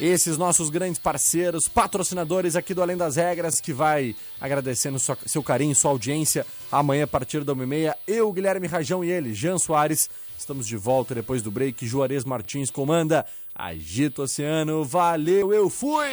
Esses 0.00 0.38
nossos 0.38 0.70
grandes 0.70 0.98
parceiros, 0.98 1.66
patrocinadores 1.66 2.54
aqui 2.54 2.72
do 2.72 2.80
Além 2.82 2.96
das 2.96 3.16
Regras, 3.16 3.60
que 3.60 3.72
vai 3.72 4.14
agradecendo 4.40 4.96
sua- 4.98 5.18
seu 5.26 5.42
carinho, 5.42 5.74
sua 5.74 5.90
audiência. 5.90 6.46
Amanhã, 6.70 7.02
a 7.02 7.06
partir 7.08 7.42
da 7.42 7.52
1h30, 7.52 7.96
eu, 8.06 8.32
Guilherme 8.32 8.68
Rajão 8.68 9.04
e 9.04 9.10
ele, 9.10 9.34
Jean 9.34 9.58
Soares, 9.58 10.08
estamos 10.38 10.68
de 10.68 10.76
volta 10.76 11.16
depois 11.16 11.42
do 11.42 11.50
break. 11.50 11.84
Juarez 11.84 12.24
Martins 12.24 12.70
comanda. 12.70 13.26
Agita 13.52 14.20
o 14.20 14.24
Oceano, 14.24 14.84
valeu, 14.84 15.52
eu 15.52 15.68
fui! 15.68 16.06